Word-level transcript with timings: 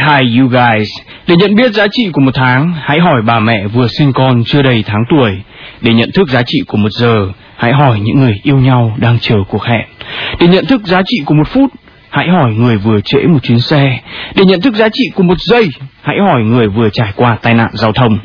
hi 0.00 0.38
you 0.38 0.48
guys. 0.48 0.88
Để 1.26 1.36
nhận 1.36 1.54
biết 1.54 1.72
giá 1.72 1.86
trị 1.92 2.10
của 2.12 2.20
một 2.20 2.34
tháng, 2.34 2.72
hãy 2.80 3.00
hỏi 3.00 3.22
bà 3.22 3.40
mẹ 3.40 3.66
vừa 3.66 3.86
sinh 3.88 4.12
con 4.12 4.44
chưa 4.44 4.62
đầy 4.62 4.84
tháng 4.86 5.04
tuổi. 5.10 5.30
Để 5.80 5.94
nhận 5.94 6.10
thức 6.12 6.28
giá 6.28 6.42
trị 6.46 6.58
của 6.66 6.76
một 6.76 6.92
giờ, 6.92 7.26
hãy 7.56 7.72
hỏi 7.72 8.00
những 8.00 8.20
người 8.20 8.40
yêu 8.42 8.56
nhau 8.56 8.96
đang 8.98 9.18
chờ 9.18 9.36
cuộc 9.48 9.64
hẹn. 9.64 9.86
Để 10.40 10.46
nhận 10.46 10.66
thức 10.66 10.86
giá 10.86 11.02
trị 11.06 11.22
của 11.26 11.34
một 11.34 11.48
phút, 11.48 11.70
hãy 12.10 12.28
hỏi 12.28 12.54
người 12.54 12.76
vừa 12.76 13.00
trễ 13.00 13.18
một 13.18 13.42
chuyến 13.42 13.60
xe. 13.60 14.00
Để 14.34 14.44
nhận 14.44 14.60
thức 14.60 14.74
giá 14.74 14.88
trị 14.92 15.04
của 15.14 15.22
một 15.22 15.40
giây, 15.40 15.68
hãy 16.02 16.16
hỏi 16.26 16.42
người 16.42 16.68
vừa 16.68 16.88
trải 16.90 17.12
qua 17.16 17.36
tai 17.42 17.54
nạn 17.54 17.68
giao 17.72 17.92
thông. 17.92 18.18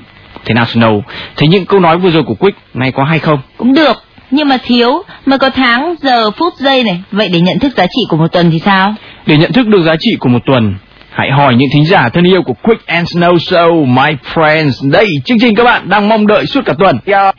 Thế 0.45 0.53
nào 0.53 0.65
Snow? 0.65 1.01
Thế 1.37 1.47
những 1.47 1.65
câu 1.65 1.79
nói 1.79 1.97
vừa 1.97 2.09
rồi 2.09 2.23
của 2.23 2.35
Quick 2.35 2.57
này 2.73 2.91
có 2.91 3.03
hay 3.03 3.19
không? 3.19 3.39
Cũng 3.57 3.73
được, 3.73 4.03
nhưng 4.31 4.47
mà 4.47 4.57
thiếu, 4.63 5.03
mà 5.25 5.37
có 5.37 5.49
tháng, 5.49 5.95
giờ, 6.01 6.31
phút, 6.31 6.53
giây 6.57 6.83
này. 6.83 7.03
Vậy 7.11 7.29
để 7.33 7.39
nhận 7.39 7.59
thức 7.59 7.73
giá 7.77 7.85
trị 7.85 8.01
của 8.09 8.17
một 8.17 8.31
tuần 8.31 8.51
thì 8.51 8.59
sao? 8.59 8.95
Để 9.25 9.37
nhận 9.37 9.51
thức 9.51 9.67
được 9.67 9.81
giá 9.81 9.95
trị 9.99 10.15
của 10.19 10.29
một 10.29 10.41
tuần, 10.45 10.75
hãy 11.15 11.31
hỏi 11.31 11.55
những 11.55 11.69
thính 11.73 11.85
giả 11.85 12.09
thân 12.09 12.23
yêu 12.23 12.41
của 12.43 12.53
Quick 12.63 12.87
and 12.87 13.17
Snow 13.17 13.35
Show, 13.35 13.85
my 13.85 14.17
friends. 14.33 14.91
Đây, 14.91 15.07
chương 15.25 15.39
trình 15.39 15.55
các 15.55 15.63
bạn 15.63 15.89
đang 15.89 16.09
mong 16.09 16.27
đợi 16.27 16.45
suốt 16.45 16.61
cả 16.65 16.73
tuần. 16.79 16.99
Yo, 17.05 17.31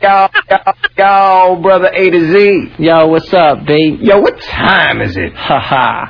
yo, 0.00 0.28
yo, 0.48 0.56
yo, 0.96 1.54
brother 1.54 1.92
A 1.92 2.04
to 2.12 2.18
Z. 2.18 2.60
Yo, 2.78 3.06
what's 3.06 3.50
up, 3.50 3.58
babe? 3.68 3.96
Yo, 4.10 4.16
what 4.20 4.34
time 4.40 5.04
is 5.04 5.16
it? 5.16 5.32
Haha. 5.34 6.06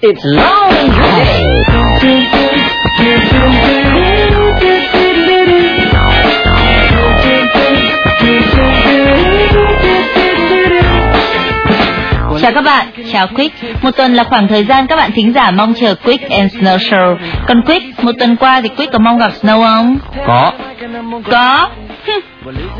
it's 0.00 0.24
laundry 0.24 1.10
day. 3.78 4.10
Chào 12.44 12.52
các 12.52 12.64
bạn, 12.64 12.86
chào 13.12 13.26
Quick. 13.26 13.54
Một 13.82 13.90
tuần 13.96 14.14
là 14.14 14.24
khoảng 14.24 14.48
thời 14.48 14.64
gian 14.64 14.86
các 14.86 14.96
bạn 14.96 15.10
thính 15.12 15.32
giả 15.32 15.50
mong 15.50 15.74
chờ 15.74 15.94
Quick 15.94 16.30
and 16.30 16.56
Snow 16.56 16.76
Show. 16.76 17.16
Còn 17.48 17.62
Quick, 17.66 18.04
một 18.04 18.12
tuần 18.18 18.36
qua 18.36 18.60
thì 18.60 18.68
Quick 18.68 18.92
có 18.92 18.98
mong 18.98 19.18
gặp 19.18 19.32
Snow 19.42 19.62
không? 19.62 19.98
Có. 20.26 20.52
Có. 21.30 21.68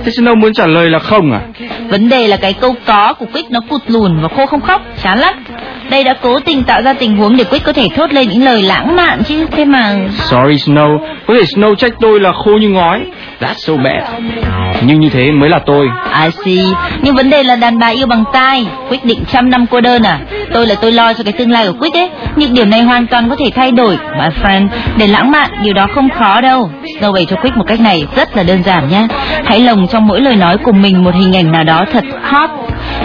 Thế 0.04 0.10
Snow 0.10 0.36
muốn 0.36 0.52
trả 0.52 0.66
lời 0.66 0.90
là 0.90 0.98
không 0.98 1.32
à? 1.32 1.40
Vấn 1.88 2.08
đề 2.08 2.28
là 2.28 2.36
cái 2.36 2.52
câu 2.52 2.74
có 2.86 3.12
của 3.12 3.26
Quick 3.32 3.50
nó 3.50 3.60
cụt 3.68 3.82
lùn 3.86 4.20
và 4.22 4.28
khô 4.36 4.46
không 4.46 4.60
khóc, 4.60 4.82
chán 5.02 5.18
lắm. 5.18 5.34
Đây 5.90 6.04
đã 6.04 6.14
cố 6.22 6.40
tình 6.40 6.62
tạo 6.62 6.82
ra 6.82 6.92
tình 6.92 7.16
huống 7.16 7.36
để 7.36 7.44
Quick 7.44 7.64
có 7.64 7.72
thể 7.72 7.88
thốt 7.96 8.12
lên 8.12 8.28
những 8.28 8.44
lời 8.44 8.62
lãng 8.62 8.96
mạn 8.96 9.22
chứ, 9.24 9.46
thế 9.50 9.64
mà... 9.64 9.94
Sorry 10.10 10.72
Snow, 10.72 10.98
có 11.26 11.34
thể 11.34 11.42
Snow 11.42 11.74
trách 11.74 11.92
tôi 12.00 12.20
là 12.20 12.32
khô 12.32 12.50
như 12.60 12.68
ngói. 12.68 13.06
That's 13.44 13.54
so 13.66 13.76
bad. 13.76 14.02
Nhưng 14.86 15.00
như 15.00 15.08
thế 15.08 15.32
mới 15.32 15.48
là 15.50 15.58
tôi. 15.58 15.88
I 16.24 16.30
see. 16.44 16.66
Nhưng 17.02 17.14
vấn 17.14 17.30
đề 17.30 17.42
là 17.42 17.56
đàn 17.56 17.78
bà 17.78 17.86
yêu 17.88 18.06
bằng 18.06 18.24
tai. 18.32 18.66
Quick 18.88 19.04
định 19.04 19.24
trăm 19.32 19.50
năm 19.50 19.66
cô 19.70 19.80
đơn 19.80 20.02
à? 20.02 20.20
Tôi 20.52 20.66
là 20.66 20.74
tôi 20.80 20.92
lo 20.92 21.12
cho 21.12 21.24
cái 21.24 21.32
tương 21.32 21.50
lai 21.50 21.66
của 21.66 21.72
Quick 21.80 21.96
ấy. 21.96 22.10
Nhưng 22.36 22.54
điều 22.54 22.64
này 22.64 22.82
hoàn 22.82 23.06
toàn 23.06 23.30
có 23.30 23.36
thể 23.36 23.50
thay 23.54 23.72
đổi. 23.72 23.98
My 24.18 24.28
friend, 24.42 24.68
để 24.98 25.06
lãng 25.06 25.30
mạn, 25.30 25.50
điều 25.62 25.74
đó 25.74 25.86
không 25.94 26.08
khó 26.10 26.40
đâu. 26.40 26.70
Snow 27.00 27.12
bày 27.12 27.26
cho 27.30 27.36
Quick 27.36 27.56
một 27.56 27.64
cách 27.66 27.80
này 27.80 28.06
rất 28.16 28.36
là 28.36 28.42
đơn 28.42 28.62
giản 28.62 28.88
nhé. 28.88 29.06
Hãy 29.44 29.60
lồng 29.60 29.86
trong 29.88 30.06
mỗi 30.06 30.20
lời 30.20 30.36
nói 30.36 30.56
của 30.58 30.72
mình 30.72 31.04
một 31.04 31.14
hình 31.14 31.36
ảnh 31.36 31.52
nào 31.52 31.64
đó 31.64 31.84
thật 31.92 32.04
hot. 32.22 32.50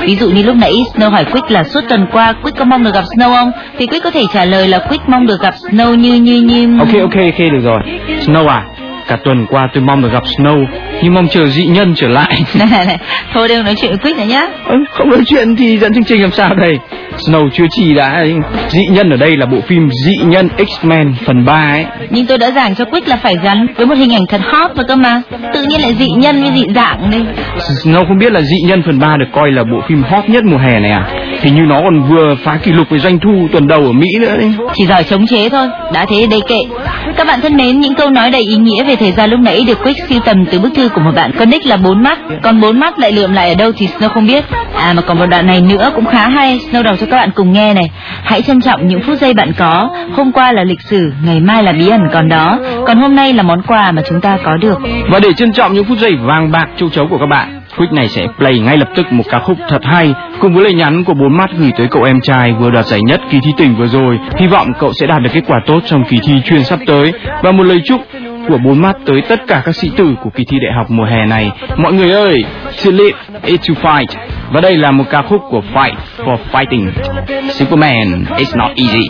Ví 0.02 0.16
dụ 0.16 0.30
như 0.30 0.44
lúc 0.44 0.56
nãy 0.56 0.73
Snow 0.95 1.10
hỏi 1.10 1.26
Quick 1.26 1.52
là 1.52 1.64
suốt 1.64 1.82
tuần 1.90 2.06
qua 2.12 2.34
Quick 2.44 2.58
có 2.58 2.66
mong 2.66 2.84
được 2.84 2.94
gặp 2.94 3.04
Snow 3.16 3.36
không? 3.36 3.52
Thì 3.78 3.86
Quick 3.86 4.04
có 4.04 4.12
thể 4.12 4.23
trả 4.34 4.45
lời 4.45 4.67
là 4.67 4.80
Quick 4.90 5.10
mong 5.10 5.28
được 5.28 5.42
gặp 5.42 5.54
Snow 5.70 5.95
như 5.95 6.14
như 6.14 6.42
như... 6.42 6.80
Ok 6.80 7.02
ok 7.02 7.16
ok 7.16 7.40
được 7.40 7.62
rồi. 7.64 7.80
Snow 8.26 8.48
à, 8.48 8.64
cả 9.09 9.17
tuần 9.23 9.45
qua 9.49 9.67
tôi 9.73 9.83
mong 9.83 10.02
được 10.02 10.11
gặp 10.11 10.23
Snow, 10.23 10.65
nhưng 11.03 11.14
mong 11.14 11.28
chờ 11.28 11.47
dị 11.47 11.66
nhân 11.66 11.94
trở 11.95 12.08
lại. 12.08 12.42
này 12.59 12.67
này 12.72 12.86
này, 12.86 12.97
thôi 13.33 13.47
đừng 13.47 13.64
nói 13.66 13.75
chuyện 13.81 13.97
Quick 13.97 14.17
nữa 14.17 14.25
nhá. 14.30 14.47
Ơ, 14.66 14.75
không 14.92 15.09
nói 15.09 15.19
chuyện 15.28 15.55
thì 15.55 15.78
dẫn 15.78 15.94
chương 15.94 16.03
trình 16.03 16.22
làm 16.22 16.31
sao 16.31 16.53
đây? 16.55 16.78
Snow 17.17 17.50
chưa 17.53 17.66
chỉ 17.69 17.94
đã 17.94 18.25
dị 18.69 18.86
nhân 18.92 19.09
ở 19.09 19.17
đây 19.17 19.38
là 19.38 19.45
bộ 19.45 19.58
phim 19.67 19.89
dị 20.05 20.16
nhân 20.25 20.50
X-Men 20.58 21.14
phần 21.25 21.45
3 21.45 21.53
ấy. 21.53 21.86
Nhưng 22.09 22.25
tôi 22.25 22.38
đã 22.38 22.52
giảng 22.52 22.75
cho 22.75 22.86
Quick 22.86 23.08
là 23.08 23.16
phải 23.16 23.36
gắn 23.44 23.67
với 23.75 23.86
một 23.86 23.95
hình 23.97 24.14
ảnh 24.14 24.25
thật 24.30 24.42
hot 24.52 24.75
rồi 24.75 24.86
cơ 24.88 24.95
mà. 24.95 25.22
Tự 25.53 25.64
nhiên 25.64 25.81
lại 25.81 25.95
dị 26.00 26.08
nhân 26.17 26.44
với 26.44 26.52
dị 26.55 26.66
dạng 26.75 27.11
đi. 27.11 27.17
Snow 27.83 28.08
không 28.08 28.17
biết 28.17 28.31
là 28.31 28.42
dị 28.42 28.58
nhân 28.66 28.83
phần 28.86 28.99
3 28.99 29.17
được 29.17 29.26
coi 29.33 29.52
là 29.52 29.64
bộ 29.64 29.81
phim 29.87 30.04
hot 30.04 30.30
nhất 30.30 30.43
mùa 30.43 30.58
hè 30.58 30.80
này 30.80 30.92
à? 30.92 31.05
Hình 31.42 31.55
như 31.55 31.61
nó 31.61 31.81
còn 31.81 32.04
vừa 32.10 32.36
phá 32.43 32.60
kỷ 32.64 32.71
lục 32.71 32.87
về 32.89 32.99
doanh 32.99 33.20
thu 33.20 33.48
tuần 33.52 33.67
đầu 33.67 33.81
ở 33.81 33.92
Mỹ 33.92 34.08
nữa 34.20 34.37
đấy. 34.37 34.52
Chỉ 34.73 34.86
giỏi 34.86 35.04
chống 35.04 35.27
chế 35.27 35.49
thôi, 35.49 35.67
đã 35.93 36.05
thế 36.10 36.27
đây 36.31 36.42
kệ. 36.48 36.60
Các 37.17 37.27
bạn 37.27 37.42
thân 37.42 37.58
mến, 37.58 37.80
những 37.80 37.95
câu 37.95 38.10
nói 38.10 38.31
đầy 38.31 38.42
ý 38.42 38.55
nghĩa 38.55 38.83
về 38.83 38.95
thời 38.95 39.11
gian 39.11 39.30
lúc 39.30 39.39
nãy 39.39 39.64
được 39.67 39.83
Quick 39.83 39.99
siêu 40.10 40.20
tầm 40.26 40.45
từ 40.45 40.60
bức 40.60 40.70
thư 40.76 40.89
của 40.94 41.02
một 41.02 41.11
bạn 41.16 41.32
có 41.39 41.45
nick 41.45 41.66
là 41.66 41.77
bốn 41.77 42.04
mắt. 42.04 42.20
Còn 42.42 42.61
bốn 42.61 42.80
mắt 42.80 43.00
lại 43.00 43.11
lượm 43.11 43.33
lại 43.33 43.50
ở 43.50 43.55
đâu 43.55 43.72
thì 43.77 43.88
Snow 43.88 44.10
không 44.10 44.27
biết. 44.27 44.45
À 44.76 44.94
mà 44.95 45.02
còn 45.02 45.20
một 45.20 45.26
đoạn 45.26 45.48
này 45.48 45.61
nữa 45.61 45.92
cũng 45.95 46.05
khá 46.05 46.27
hay, 46.27 46.60
Snow 46.72 46.83
đọc 46.83 46.95
cho 47.00 47.05
các 47.05 47.17
bạn 47.17 47.30
cùng 47.36 47.54
nghe 47.54 47.73
này. 47.73 47.92
Hãy 48.23 48.42
trân 48.42 48.61
trọng 48.61 48.88
những 48.88 49.02
phút 49.02 49.17
giây 49.17 49.33
bạn 49.33 49.52
có. 49.58 49.89
Hôm 50.16 50.32
qua 50.32 50.52
là 50.52 50.64
lịch 50.64 50.82
sử, 50.82 51.11
ngày 51.26 51.39
mai 51.39 51.64
là 51.64 51.72
bí 51.72 51.89
ẩn 51.89 52.02
còn 52.14 52.30
đó. 52.30 52.60
Còn 52.88 52.98
hôm 52.98 53.16
nay 53.16 53.33
là 53.33 53.44
món 53.44 53.61
quà 53.61 53.92
mà 53.92 54.02
chúng 54.10 54.22
ta 54.22 54.38
có 54.44 54.58
được. 54.58 54.80
Và 55.10 55.20
để 55.20 55.33
trân 55.33 55.54
trọng 55.54 55.73
những 55.73 55.83
phút 55.83 55.98
giây 55.98 56.16
vàng 56.16 56.52
bạc 56.52 56.67
châu 56.78 56.89
chấu 56.89 57.08
của 57.08 57.17
các 57.17 57.28
bạn, 57.30 57.61
Quick 57.78 57.94
này 57.94 58.08
sẽ 58.08 58.28
play 58.38 58.60
ngay 58.60 58.78
lập 58.78 58.89
tức 58.95 59.11
một 59.11 59.23
ca 59.30 59.39
khúc 59.39 59.58
thật 59.70 59.80
hay 59.83 60.14
cùng 60.39 60.54
với 60.54 60.64
lời 60.64 60.73
nhắn 60.73 61.04
của 61.04 61.14
bốn 61.14 61.38
mắt 61.38 61.49
gửi 61.58 61.72
tới 61.78 61.88
cậu 61.92 62.04
em 62.04 62.22
trai 62.22 62.54
vừa 62.60 62.72
đoạt 62.72 62.86
giải 62.86 63.02
nhất 63.02 63.22
kỳ 63.30 63.39
thi 63.44 63.52
tỉnh 63.58 63.76
vừa 63.76 63.88
rồi. 63.88 64.20
Hy 64.38 64.48
vọng 64.48 64.67
cậu 64.80 64.94
sẽ 64.94 65.08
đạt 65.08 65.22
được 65.22 65.30
kết 65.33 65.44
quả 65.48 65.60
tốt 65.66 65.80
trong 65.86 66.04
kỳ 66.10 66.20
thi 66.28 66.33
chuyên 66.45 66.64
sắp 66.64 66.80
tới 66.88 67.14
và 67.42 67.52
một 67.52 67.64
lời 67.64 67.82
chúc 67.86 68.02
của 68.48 68.58
bốn 68.58 68.82
mắt 68.82 68.98
tới 69.05 69.22
tất 69.30 69.48
cả 69.48 69.61
các 69.66 69.76
sĩ 69.76 69.92
tử 69.98 70.16
của 70.23 70.30
kỳ 70.30 70.44
thi 70.44 70.58
đại 70.60 70.73
học 70.73 70.86
mùa 70.89 71.05
hè 71.05 71.26
này. 71.26 71.52
Mọi 71.77 71.94
người 71.94 72.11
ơi, 72.11 72.44
to 72.86 72.92
live 72.92 73.17
is 73.45 73.60
to 73.67 73.73
fight. 73.82 74.08
Và 74.52 74.61
đây 74.61 74.77
là 74.77 74.92
một 74.92 75.04
ca 75.10 75.22
khúc 75.22 75.42
của 75.50 75.61
Fight 75.73 75.95
for 76.17 76.38
Fighting. 76.52 76.92
Superman, 77.49 78.26
it's 78.38 78.58
not 78.58 78.72
easy. 78.76 79.10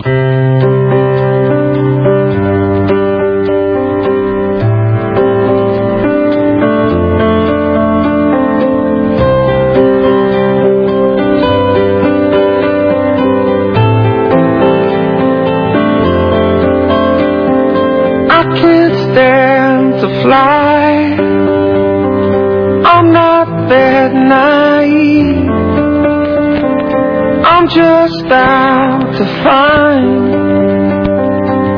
Just 27.70 28.26
out 28.26 29.14
to 29.14 29.26
find 29.44 30.26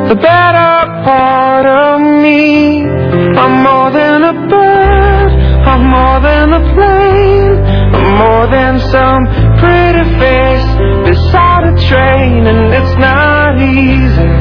the 0.09 0.15
better 0.15 1.03
part 1.03 1.65
of 1.65 2.01
me. 2.21 2.85
I'm 3.35 3.63
more 3.63 3.91
than 3.91 4.23
a 4.23 4.33
bird. 4.47 5.31
I'm 5.67 5.83
more 5.89 6.19
than 6.21 6.53
a 6.53 6.61
plane. 6.73 7.57
I'm 7.95 8.17
more 8.23 8.47
than 8.47 8.79
some 8.79 9.25
pretty 9.59 10.05
face 10.17 10.69
beside 11.09 11.63
a 11.67 11.87
train, 11.87 12.47
and 12.47 12.73
it's 12.73 12.95
not 12.97 13.59
easy 13.59 14.40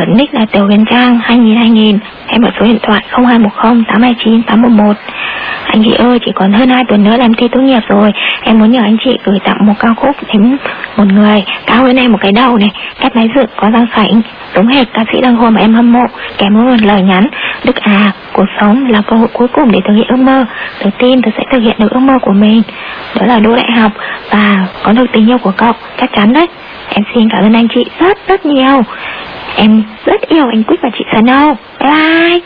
ở 0.00 0.06
nick 0.06 0.34
là 0.34 0.46
Tiểu 0.52 0.66
Huyền 0.66 0.84
Trang 0.90 1.18
2000 1.22 1.56
2000 1.56 1.98
Em 2.26 2.42
ở 2.42 2.50
số 2.60 2.66
điện 2.66 2.78
thoại 2.82 3.02
0210 3.10 3.84
829 3.84 4.42
811 4.42 4.96
Anh 5.66 5.82
chị 5.84 5.92
ơi, 5.94 6.18
chỉ 6.26 6.32
còn 6.34 6.52
hơn 6.52 6.68
2 6.68 6.84
tuần 6.88 7.04
nữa 7.04 7.16
là 7.16 7.24
em 7.24 7.34
thi 7.34 7.48
tốt 7.52 7.60
nghiệp 7.60 7.80
rồi. 7.88 8.12
Em 8.42 8.58
muốn 8.58 8.70
nhờ 8.70 8.80
anh 8.82 8.96
chị 9.04 9.18
gửi 9.24 9.38
tặng 9.44 9.66
một 9.66 9.74
ca 9.78 9.94
khúc 9.94 10.16
đến 10.32 10.56
một 10.96 11.04
người. 11.04 11.44
Cao 11.66 11.82
hơn 11.82 11.96
em 11.96 12.12
một 12.12 12.18
cái 12.20 12.32
đầu 12.32 12.58
này 12.58 12.70
Cắt 13.00 13.16
máy 13.16 13.28
dựng 13.34 13.46
có 13.56 13.70
răng 13.70 13.86
sảnh 13.96 14.20
Giống 14.54 14.66
hệt 14.66 14.86
ca 14.94 15.04
sĩ 15.12 15.20
đăng 15.20 15.36
hôn 15.36 15.54
mà 15.54 15.60
em 15.60 15.74
hâm 15.74 15.92
mộ. 15.92 16.06
Kèm 16.38 16.54
một 16.54 16.76
lời 16.82 17.02
nhắn. 17.02 17.26
Đức 17.64 17.76
à, 17.76 18.12
cuộc 18.32 18.46
sống 18.60 18.86
là 18.88 19.02
cơ 19.06 19.16
hội 19.16 19.28
cuối 19.32 19.48
cùng 19.48 19.72
để 19.72 19.78
thực 19.88 19.94
hiện 19.94 20.06
ước 20.08 20.16
mơ. 20.16 20.44
Tôi 20.82 20.92
tin 20.98 21.22
tôi 21.22 21.32
sẽ 21.36 21.44
thực 21.52 21.62
hiện 21.62 21.76
được 21.78 21.90
ước 21.90 22.00
mơ 22.00 22.18
của 22.22 22.32
mình. 22.32 22.62
Đó 23.14 23.26
là 23.26 23.38
đỗ 23.38 23.56
đại 23.56 23.72
học 23.72 23.92
Và 24.30 24.66
có 24.82 24.92
được 24.92 25.06
tình 25.12 25.30
yêu 25.30 25.38
của 25.38 25.52
cậu. 25.56 25.72
Chắc 26.00 26.10
chắn 26.12 26.32
đấy. 26.32 26.46
Em 26.94 27.04
xin 27.14 27.28
cảm 27.28 27.44
ơn 27.44 27.52
anh 27.52 27.68
chị 27.74 27.84
rất 28.00 28.18
rất 28.28 28.46
nhiều. 28.46 28.82
Em 29.56 29.82
rất 30.06 30.20
yêu 30.28 30.44
anh 30.52 30.62
Quyết 30.62 30.76
và 30.82 30.88
chị 30.98 31.04
Snow 31.12 31.54
Bye 31.80 31.90
bye 31.90 32.40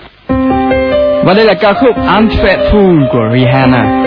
Và 1.24 1.34
đây 1.34 1.44
là 1.44 1.54
ca 1.54 1.72
khúc 1.72 1.96
Unfaithful 1.96 3.08
của 3.12 3.28
Rihanna. 3.32 4.04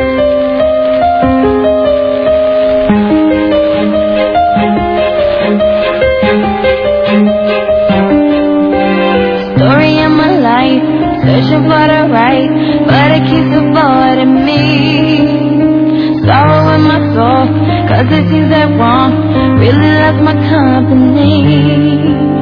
Story 9.55 9.93
of 10.05 10.11
my 10.11 10.31
life, 10.50 10.83
searching 11.23 11.63
for 11.69 11.83
the 11.93 12.03
right, 12.17 12.50
but 12.89 13.07
it 13.17 13.23
keeps 13.29 13.51
avoiding 13.63 14.33
me. 14.47 14.63
Sorrow 16.25 16.75
in 16.75 16.81
my 16.91 17.00
soul, 17.15 17.45
cause 17.89 18.07
it 18.17 18.23
seems 18.29 18.50
that 18.50 18.69
wrong 18.79 19.11
really 19.61 19.91
loves 20.01 20.21
my 20.27 20.35
company. 20.50 22.37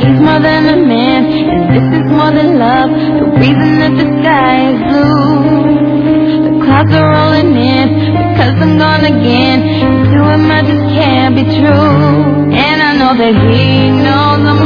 He's 0.00 0.18
more 0.18 0.40
than 0.40 0.64
a 0.66 0.76
man, 0.80 1.28
and 1.28 1.62
this 1.68 1.86
is 2.00 2.06
more 2.10 2.32
than 2.32 2.58
love. 2.58 2.88
The 3.20 3.26
reason 3.36 3.70
that 3.80 3.94
the 4.00 4.06
sky 4.20 4.72
is 4.72 4.78
blue. 4.88 6.48
The 6.48 6.52
clouds 6.64 6.92
are 6.96 7.08
rolling 7.12 7.52
in 7.52 7.86
because 8.32 8.56
I'm 8.64 8.78
gone 8.78 9.04
again. 9.04 9.58
To 10.08 10.18
him 10.32 10.50
I 10.50 10.60
just 10.64 10.86
can't 10.96 11.34
be 11.36 11.44
true. 11.44 12.48
And 12.48 12.78
I 12.88 12.96
know 12.96 13.12
that 13.12 13.34
he 13.44 13.92
knows 14.04 14.40
I'm 14.40 14.59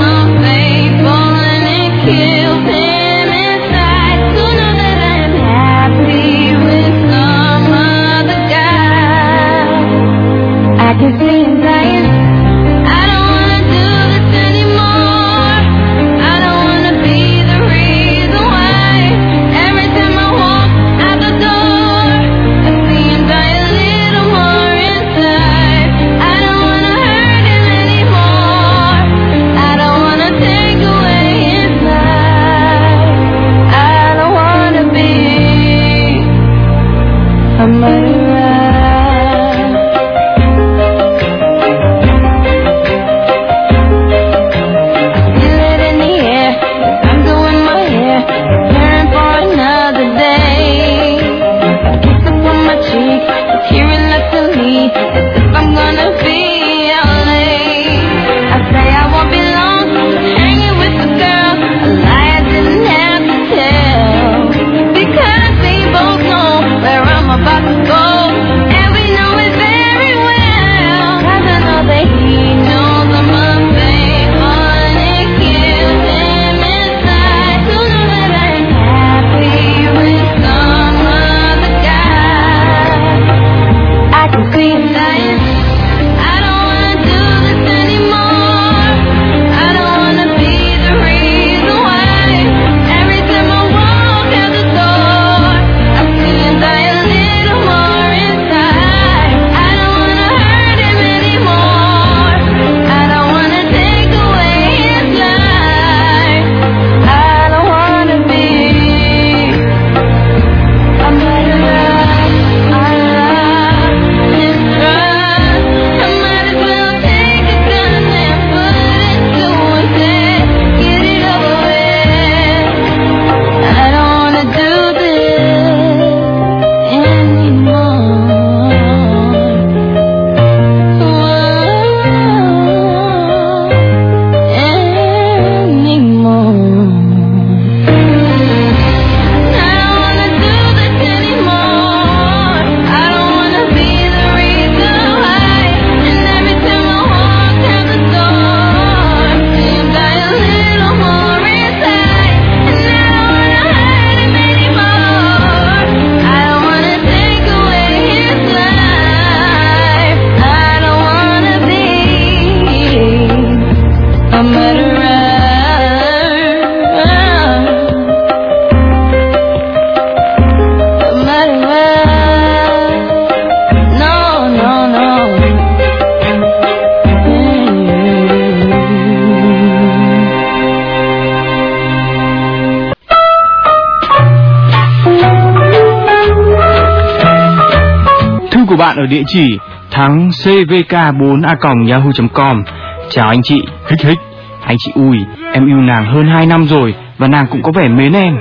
ở 189.05 189.07
địa 189.07 189.23
chỉ 189.27 189.59
thắng 189.91 190.29
cvk4a.yahoo.com. 190.29 192.63
Chào 193.11 193.29
anh 193.29 193.43
chị, 193.43 193.63
hích 193.91 194.01
hích. 194.01 194.19
Anh 194.65 194.77
chị 194.79 194.93
ui, 194.95 195.19
em 195.53 195.67
yêu 195.67 195.77
nàng 195.77 196.07
hơn 196.07 196.27
2 196.27 196.47
năm 196.47 196.67
rồi 196.67 196.95
và 197.19 197.29
nàng 197.29 197.47
cũng 197.51 197.63
có 197.63 197.73
vẻ 197.73 197.89
mến 197.89 198.13
em. 198.13 198.37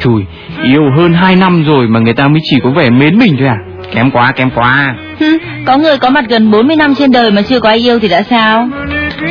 Chùi, 0.00 0.24
yêu 0.62 0.82
hơn 0.96 1.12
2 1.12 1.36
năm 1.36 1.64
rồi 1.64 1.88
mà 1.88 2.00
người 2.00 2.14
ta 2.14 2.28
mới 2.28 2.40
chỉ 2.44 2.60
có 2.62 2.70
vẻ 2.70 2.90
mến 2.90 3.18
mình 3.18 3.36
thôi 3.38 3.48
à? 3.48 3.56
Kém 3.92 4.10
quá, 4.10 4.32
kém 4.32 4.50
quá. 4.50 4.94
Hừ, 5.20 5.38
có 5.66 5.76
người 5.76 5.98
có 5.98 6.10
mặt 6.10 6.24
gần 6.28 6.50
40 6.50 6.76
năm 6.76 6.94
trên 6.94 7.12
đời 7.12 7.30
mà 7.30 7.42
chưa 7.42 7.60
có 7.60 7.68
ai 7.68 7.88
yêu 7.88 7.98
thì 7.98 8.08
đã 8.08 8.22
sao? 8.22 8.68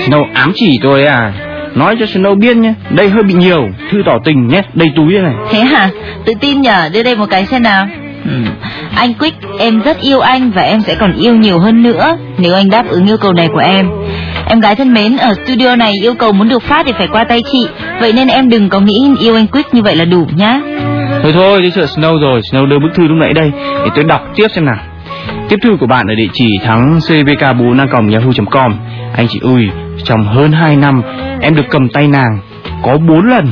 Snow 0.07 0.25
ám 0.33 0.51
chỉ 0.55 0.79
tôi 0.83 1.05
à? 1.05 1.33
Nói 1.75 1.95
cho 1.99 2.05
Snow 2.05 2.35
biết 2.35 2.57
nhé, 2.57 2.73
đây 2.89 3.09
hơi 3.09 3.23
bị 3.23 3.33
nhiều, 3.33 3.69
thư 3.91 3.97
tỏ 4.05 4.19
tình 4.23 4.47
nhé, 4.47 4.61
đầy 4.73 4.89
túi 4.95 5.13
đây 5.13 5.21
này. 5.21 5.33
Thế 5.51 5.59
hả? 5.59 5.89
Tự 6.25 6.33
tin 6.41 6.61
nhở, 6.61 6.89
đưa 6.93 7.03
đây 7.03 7.15
một 7.15 7.25
cái 7.29 7.45
xem 7.45 7.63
nào. 7.63 7.87
Ừ. 8.25 8.31
Anh 8.95 9.13
Quick, 9.13 9.37
em 9.59 9.81
rất 9.81 10.01
yêu 10.01 10.19
anh 10.19 10.51
và 10.51 10.61
em 10.61 10.81
sẽ 10.81 10.95
còn 10.95 11.13
yêu 11.13 11.35
nhiều 11.35 11.59
hơn 11.59 11.83
nữa 11.83 12.17
nếu 12.37 12.53
anh 12.53 12.69
đáp 12.69 12.87
ứng 12.87 13.07
yêu 13.07 13.17
cầu 13.17 13.33
này 13.33 13.47
của 13.53 13.59
em. 13.59 13.89
Em 14.47 14.59
gái 14.59 14.75
thân 14.75 14.93
mến, 14.93 15.17
ở 15.17 15.33
studio 15.33 15.75
này 15.75 15.93
yêu 16.01 16.13
cầu 16.13 16.31
muốn 16.31 16.49
được 16.49 16.63
phát 16.63 16.85
thì 16.85 16.91
phải 16.97 17.07
qua 17.07 17.23
tay 17.23 17.43
chị, 17.51 17.67
vậy 17.99 18.13
nên 18.13 18.27
em 18.27 18.49
đừng 18.49 18.69
có 18.69 18.79
nghĩ 18.79 19.11
yêu 19.19 19.35
anh 19.35 19.47
Quick 19.47 19.73
như 19.73 19.81
vậy 19.81 19.95
là 19.95 20.05
đủ 20.05 20.27
nhá. 20.35 20.59
Thôi 21.23 21.31
thôi, 21.33 21.59
tôi 21.61 21.71
sợ 21.71 22.01
Snow 22.01 22.19
rồi, 22.19 22.41
Snow 22.41 22.65
đưa 22.65 22.79
bức 22.79 22.95
thư 22.95 23.07
lúc 23.07 23.17
nãy 23.17 23.33
đây, 23.33 23.51
để 23.83 23.89
tôi 23.95 24.03
đọc 24.03 24.21
tiếp 24.35 24.47
xem 24.55 24.65
nào. 24.65 24.77
Tiếp 25.49 25.57
thư 25.61 25.77
của 25.79 25.87
bạn 25.87 26.07
ở 26.07 26.15
địa 26.15 26.27
chỉ 26.33 26.47
thắng 26.63 26.99
cvk4 26.99 27.87
com 28.51 28.73
Anh 29.15 29.27
chị 29.27 29.39
ơi, 29.43 29.69
trong 30.03 30.27
hơn 30.27 30.51
2 30.51 30.75
năm 30.75 31.01
em 31.41 31.55
được 31.55 31.65
cầm 31.69 31.89
tay 31.89 32.07
nàng 32.07 32.39
có 32.83 32.97
4 32.97 33.29
lần. 33.29 33.47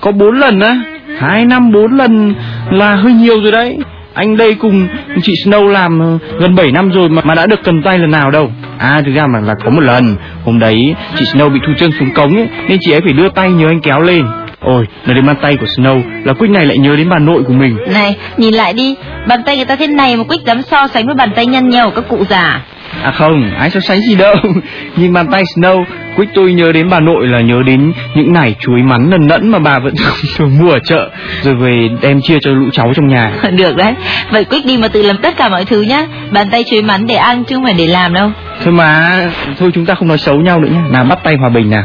Có 0.00 0.12
4 0.12 0.38
lần 0.38 0.60
á? 0.60 0.80
2 1.20 1.44
năm 1.44 1.72
4 1.72 1.96
lần 1.96 2.34
là 2.70 2.94
hơi 2.94 3.12
nhiều 3.12 3.40
rồi 3.42 3.52
đấy. 3.52 3.78
Anh 4.14 4.36
đây 4.36 4.54
cùng 4.54 4.88
chị 5.22 5.32
Snow 5.44 5.68
làm 5.68 6.00
ờ, 6.00 6.18
gần 6.40 6.54
7 6.54 6.72
năm 6.72 6.90
rồi 6.90 7.08
mà, 7.08 7.22
mà 7.24 7.34
đã 7.34 7.46
được 7.46 7.60
cầm 7.64 7.82
tay 7.82 7.98
lần 7.98 8.10
nào 8.10 8.30
đâu. 8.30 8.50
À 8.78 9.02
thực 9.06 9.14
ra 9.14 9.26
mà 9.26 9.40
là 9.40 9.54
có 9.64 9.70
một 9.70 9.80
lần, 9.80 10.16
hôm 10.44 10.58
đấy 10.58 10.94
chị 11.16 11.24
Snow 11.24 11.48
bị 11.50 11.60
thu 11.66 11.72
chân 11.78 11.90
xuống 11.98 12.10
cống 12.14 12.36
ấy, 12.36 12.48
nên 12.68 12.78
chị 12.80 12.92
ấy 12.92 13.00
phải 13.00 13.12
đưa 13.12 13.28
tay 13.28 13.52
nhờ 13.52 13.68
anh 13.68 13.80
kéo 13.80 14.00
lên. 14.02 14.26
Ôi, 14.60 14.86
nói 15.06 15.14
đến 15.14 15.26
bàn 15.26 15.36
tay 15.42 15.56
của 15.56 15.66
Snow 15.66 16.02
là 16.24 16.32
Quýt 16.32 16.50
này 16.50 16.66
lại 16.66 16.78
nhớ 16.78 16.96
đến 16.96 17.08
bà 17.08 17.18
nội 17.18 17.42
của 17.42 17.52
mình. 17.52 17.76
Này, 17.92 18.16
nhìn 18.36 18.54
lại 18.54 18.72
đi, 18.72 18.94
bàn 19.26 19.42
tay 19.46 19.56
người 19.56 19.64
ta 19.64 19.76
thế 19.76 19.86
này 19.86 20.16
mà 20.16 20.24
Quýt 20.24 20.40
dám 20.46 20.62
so 20.62 20.86
sánh 20.86 21.06
với 21.06 21.14
bàn 21.14 21.30
tay 21.36 21.46
nhăn 21.46 21.68
nhau 21.68 21.90
của 21.90 22.00
các 22.00 22.08
cụ 22.08 22.24
già. 22.28 22.60
À 23.02 23.10
không, 23.10 23.50
ai 23.58 23.70
so 23.70 23.80
sánh 23.80 24.00
gì 24.00 24.14
đâu. 24.14 24.34
Nhìn 24.96 25.12
bàn 25.12 25.26
tay 25.32 25.42
Snow, 25.56 25.84
Quick 26.16 26.34
tôi 26.34 26.52
nhớ 26.52 26.72
đến 26.72 26.88
bà 26.90 27.00
nội 27.00 27.26
là 27.26 27.40
nhớ 27.40 27.62
đến 27.66 27.92
những 28.14 28.32
nải 28.32 28.54
chuối 28.60 28.82
mắn 28.82 29.10
nần 29.10 29.26
nẫn 29.26 29.50
mà 29.50 29.58
bà 29.58 29.78
vẫn 29.78 29.94
thường 30.36 30.58
mua 30.58 30.70
ở 30.70 30.78
chợ, 30.84 31.10
rồi 31.42 31.54
về 31.54 31.88
đem 32.00 32.20
chia 32.20 32.38
cho 32.40 32.50
lũ 32.50 32.64
cháu 32.72 32.92
trong 32.96 33.08
nhà. 33.08 33.32
Được 33.56 33.76
đấy, 33.76 33.94
vậy 34.30 34.44
Quick 34.44 34.66
đi 34.66 34.76
mà 34.76 34.88
tự 34.88 35.02
làm 35.02 35.16
tất 35.16 35.36
cả 35.36 35.48
mọi 35.48 35.64
thứ 35.64 35.82
nhá. 35.82 36.06
Bàn 36.30 36.50
tay 36.50 36.64
chuối 36.70 36.82
mắn 36.82 37.06
để 37.06 37.14
ăn 37.14 37.44
chứ 37.44 37.54
không 37.54 37.64
phải 37.64 37.74
để 37.78 37.86
làm 37.86 38.14
đâu. 38.14 38.30
Thôi 38.64 38.72
mà, 38.72 39.20
thôi 39.58 39.70
chúng 39.74 39.86
ta 39.86 39.94
không 39.94 40.08
nói 40.08 40.18
xấu 40.18 40.40
nhau 40.40 40.60
nữa 40.60 40.68
nhé. 40.72 40.80
Nào 40.90 41.04
bắt 41.04 41.18
tay 41.24 41.36
hòa 41.36 41.48
bình 41.48 41.70
nào. 41.70 41.84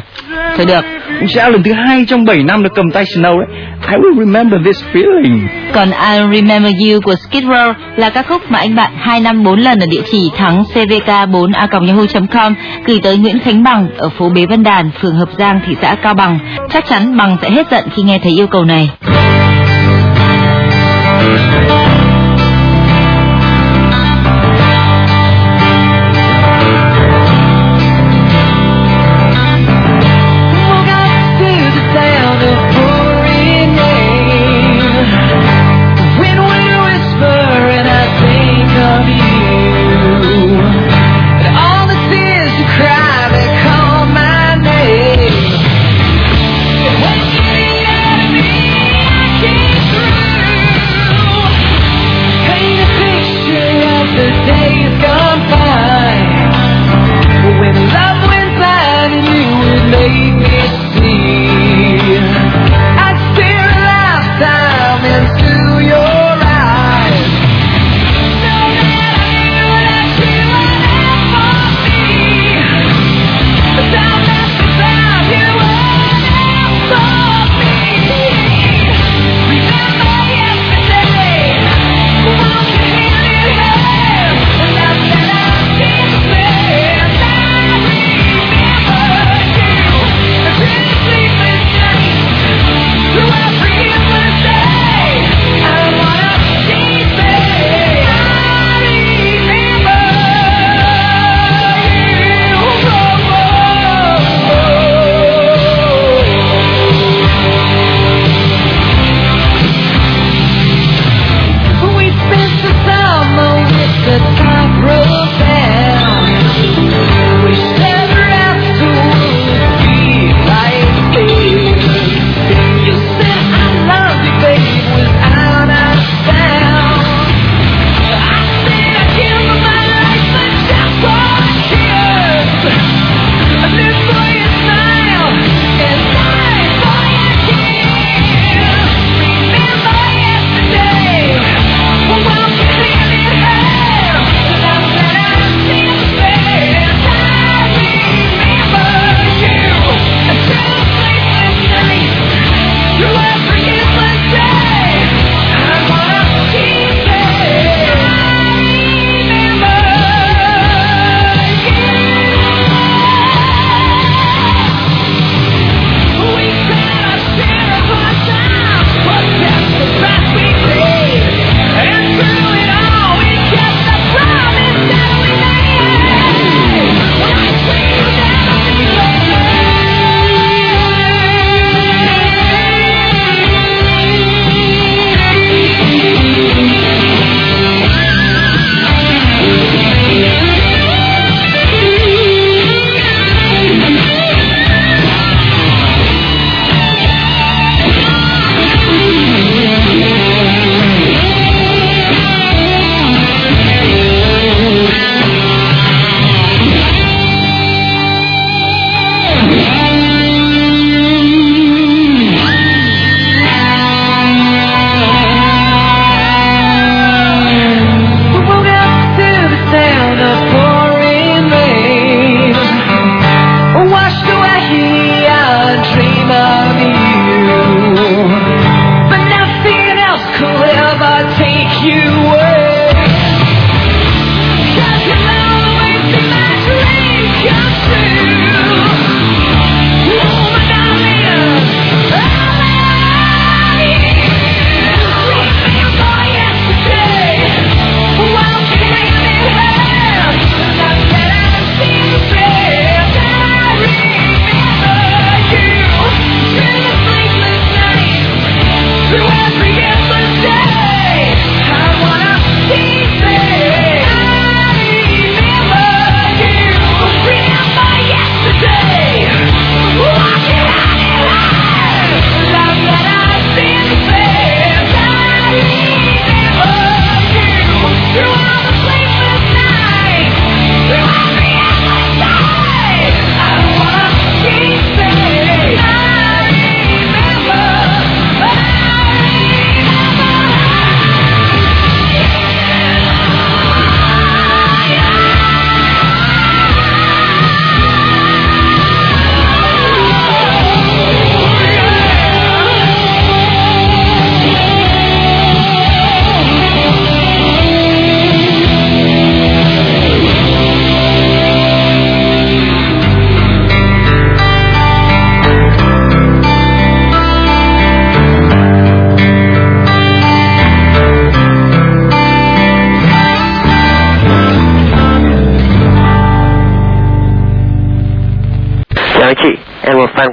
Thôi 0.57 0.65
được, 0.65 0.85
Cũng 1.19 1.27
sẽ 1.27 1.49
lần 1.49 1.63
thứ 1.63 1.73
hai 1.73 2.05
trong 2.07 2.25
7 2.25 2.43
năm 2.43 2.63
được 2.63 2.69
cầm 2.75 2.91
tay 2.91 3.05
Snow 3.05 3.39
đấy. 3.39 3.47
I 3.91 3.97
will 3.97 4.19
remember 4.19 4.59
this 4.65 4.83
feeling. 4.93 5.39
Còn 5.73 5.91
I 5.91 6.39
Remember 6.39 6.73
You 6.73 7.01
của 7.01 7.15
Skid 7.15 7.43
Row 7.43 7.73
là 7.95 8.09
ca 8.09 8.23
khúc 8.23 8.41
mà 8.51 8.59
anh 8.59 8.75
bạn 8.75 8.91
2 8.97 9.19
năm 9.19 9.43
4 9.43 9.59
lần 9.59 9.79
ở 9.79 9.85
địa 9.85 10.01
chỉ 10.11 10.29
thắng 10.37 10.63
cvk4a.yahoo.com 10.73 12.53
gửi 12.85 12.99
tới 13.03 13.17
Nguyễn 13.17 13.39
Khánh 13.39 13.63
Bằng 13.63 13.87
ở 13.97 14.09
phố 14.09 14.29
Bế 14.29 14.45
Văn 14.45 14.63
Đàn, 14.63 14.89
phường 15.01 15.15
Hợp 15.15 15.29
Giang, 15.37 15.59
thị 15.67 15.75
xã 15.81 15.95
Cao 15.95 16.13
Bằng. 16.13 16.39
Chắc 16.69 16.85
chắn 16.89 17.17
Bằng 17.17 17.37
sẽ 17.41 17.49
hết 17.49 17.67
giận 17.71 17.83
khi 17.95 18.03
nghe 18.03 18.19
thấy 18.23 18.31
yêu 18.31 18.47
cầu 18.47 18.65
này. 18.65 18.89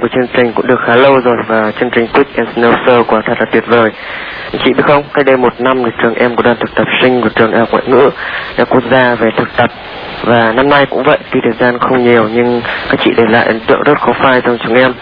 Của 0.03 0.09
chương 0.15 0.27
trình 0.37 0.53
cũng 0.55 0.67
được 0.67 0.79
khá 0.87 0.95
lâu 0.95 1.19
rồi 1.19 1.37
và 1.47 1.71
chương 1.79 1.89
trình 1.89 2.07
Quick 2.13 2.35
and 2.35 2.49
Snow 2.49 2.73
Show 2.85 3.03
quả 3.03 3.21
thật 3.25 3.33
là 3.39 3.45
tuyệt 3.51 3.63
vời. 3.67 3.91
Anh 4.51 4.61
chị 4.65 4.73
biết 4.73 4.83
không, 4.87 5.03
cách 5.13 5.25
đây 5.25 5.37
một 5.37 5.61
năm 5.61 5.83
thì 5.85 5.91
trường 6.03 6.13
em 6.13 6.35
có 6.35 6.43
đoàn 6.43 6.57
thực 6.59 6.75
tập 6.75 6.87
sinh 7.01 7.21
của 7.21 7.29
trường 7.35 7.51
đại 7.51 7.59
học 7.59 7.69
ngoại 7.71 7.83
ngữ 7.87 8.09
đã 8.57 8.65
quốc 8.65 8.83
gia 8.91 9.15
về 9.15 9.29
thực 9.37 9.57
tập 9.57 9.71
và 10.23 10.51
năm 10.51 10.69
nay 10.69 10.85
cũng 10.89 11.03
vậy, 11.03 11.17
tuy 11.31 11.39
thời 11.43 11.53
gian 11.59 11.79
không 11.79 12.03
nhiều 12.03 12.29
nhưng 12.33 12.61
các 12.89 12.99
chị 13.03 13.11
để 13.17 13.23
lại 13.29 13.45
ấn 13.45 13.59
tượng 13.59 13.83
rất 13.83 13.99
khó 13.99 14.13
phai 14.13 14.41
trong 14.41 14.57
chúng 14.63 14.75
em. 14.75 14.93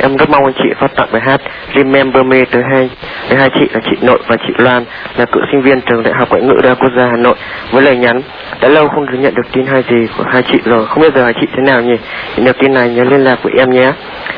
Em 0.00 0.16
rất 0.16 0.30
mong 0.30 0.44
anh 0.44 0.54
chị 0.54 0.68
phát 0.80 0.96
tặng 0.96 1.08
bài 1.12 1.22
hát 1.24 1.40
Remember 1.74 2.26
Me 2.26 2.44
tới 2.44 2.62
hai 2.72 2.90
tới 3.28 3.38
hai 3.38 3.50
chị 3.54 3.68
là 3.72 3.80
chị 3.90 3.96
Nội 4.00 4.18
và 4.26 4.36
chị 4.36 4.54
Loan 4.58 4.84
là 5.16 5.24
cựu 5.24 5.42
sinh 5.52 5.62
viên 5.62 5.80
trường 5.80 6.02
đại 6.02 6.14
học 6.18 6.30
ngoại 6.30 6.42
ngữ 6.42 6.54
đại 6.62 6.74
quốc 6.74 6.90
gia 6.96 7.06
Hà 7.06 7.16
Nội 7.16 7.34
với 7.70 7.82
lời 7.82 7.96
nhắn 7.96 8.20
đã 8.60 8.68
lâu 8.68 8.88
không 8.88 9.06
được 9.06 9.18
nhận 9.18 9.34
được 9.34 9.46
tin 9.52 9.66
hay 9.66 9.84
gì 9.90 10.06
của 10.18 10.24
hai 10.32 10.42
chị 10.42 10.58
rồi, 10.64 10.86
không 10.86 11.02
biết 11.02 11.14
giờ 11.14 11.24
hai 11.24 11.34
chị 11.40 11.46
thế 11.56 11.62
nào 11.62 11.82
nhỉ? 11.82 11.96
Nhận 12.36 12.44
được 12.44 12.58
tin 12.58 12.74
này 12.74 12.88
nhớ 12.88 13.04
liên 13.04 13.24
lạc 13.24 13.38
với 13.42 13.52
em 13.58 13.70
nhé. 13.70 13.92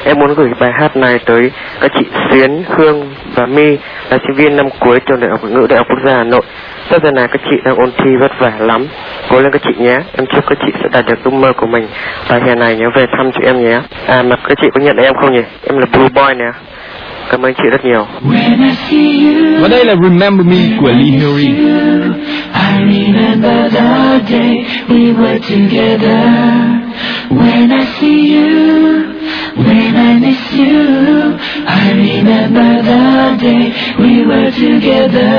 Em 0.05 0.18
muốn 0.18 0.35
gửi 0.35 0.50
bài 0.61 0.70
hát 0.81 0.96
này 0.96 1.18
tới 1.18 1.50
các 1.81 1.90
chị 1.98 2.07
Xuyến, 2.31 2.64
Hương 2.68 3.14
và 3.35 3.46
My 3.46 3.76
là 4.11 4.18
sinh 4.26 4.37
viên 4.37 4.57
năm 4.57 4.66
cuối 4.81 5.00
trường 5.00 5.20
đại 5.20 5.31
học 5.31 5.40
ngoại 5.42 5.55
ngữ 5.55 5.66
đại 5.68 5.79
học 5.79 5.87
quốc 5.88 5.98
gia 6.05 6.16
Hà 6.16 6.24
Nội. 6.24 6.42
sau 6.90 6.98
giờ 7.03 7.11
này 7.11 7.29
các 7.29 7.40
chị 7.50 7.57
đang 7.64 7.76
ôn 7.76 7.90
thi 7.98 8.11
vất 8.20 8.31
vả 8.38 8.53
lắm. 8.59 8.87
Cố 9.31 9.40
lên 9.40 9.53
các 9.53 9.62
chị 9.64 9.85
nhé. 9.85 9.98
Em 10.16 10.26
chúc 10.35 10.45
các 10.49 10.59
chị 10.66 10.73
sẽ 10.83 10.88
đạt 10.93 11.07
được 11.07 11.25
ước 11.25 11.33
mơ 11.33 11.53
của 11.57 11.66
mình. 11.66 11.87
Và 12.29 12.40
hè 12.47 12.55
này 12.55 12.77
nhớ 12.77 12.87
về 12.95 13.07
thăm 13.16 13.31
chị 13.33 13.40
em 13.45 13.64
nhé. 13.64 13.81
À 14.07 14.23
mà 14.23 14.37
các 14.49 14.59
chị 14.62 14.69
có 14.75 14.81
nhận 14.81 14.97
em 14.97 15.14
không 15.21 15.33
nhỉ? 15.33 15.43
Em 15.66 15.79
là 15.79 15.87
Blue 15.93 16.09
Boy 16.09 16.35
nè. 16.38 16.51
Cảm 17.31 17.43
ơn 17.43 17.55
chị 17.55 17.71
rất 17.71 17.85
nhiều. 17.85 18.07
Và 19.61 19.69
đây 19.69 19.85
là 19.85 19.95
Remember 20.03 20.47
Me 20.47 20.77
của 20.81 20.88
Lee 20.88 21.19
Hyori. 21.19 21.49
I 22.55 22.79
remember 22.79 23.75
the 23.75 24.19
day 24.31 24.64
we 24.88 25.14
were 25.16 25.38
together. 25.38 26.21
When 27.31 27.71
I 27.71 27.85
see 27.85 28.35
you, 28.35 29.05
when 29.57 29.95
I 29.95 30.19
miss 30.21 30.53
you, 30.59 31.33
I 31.66 31.93
remember 31.93 32.83
the 32.85 33.37
day 33.43 33.73
we 33.99 34.25
were 34.27 34.51
together. 34.51 35.31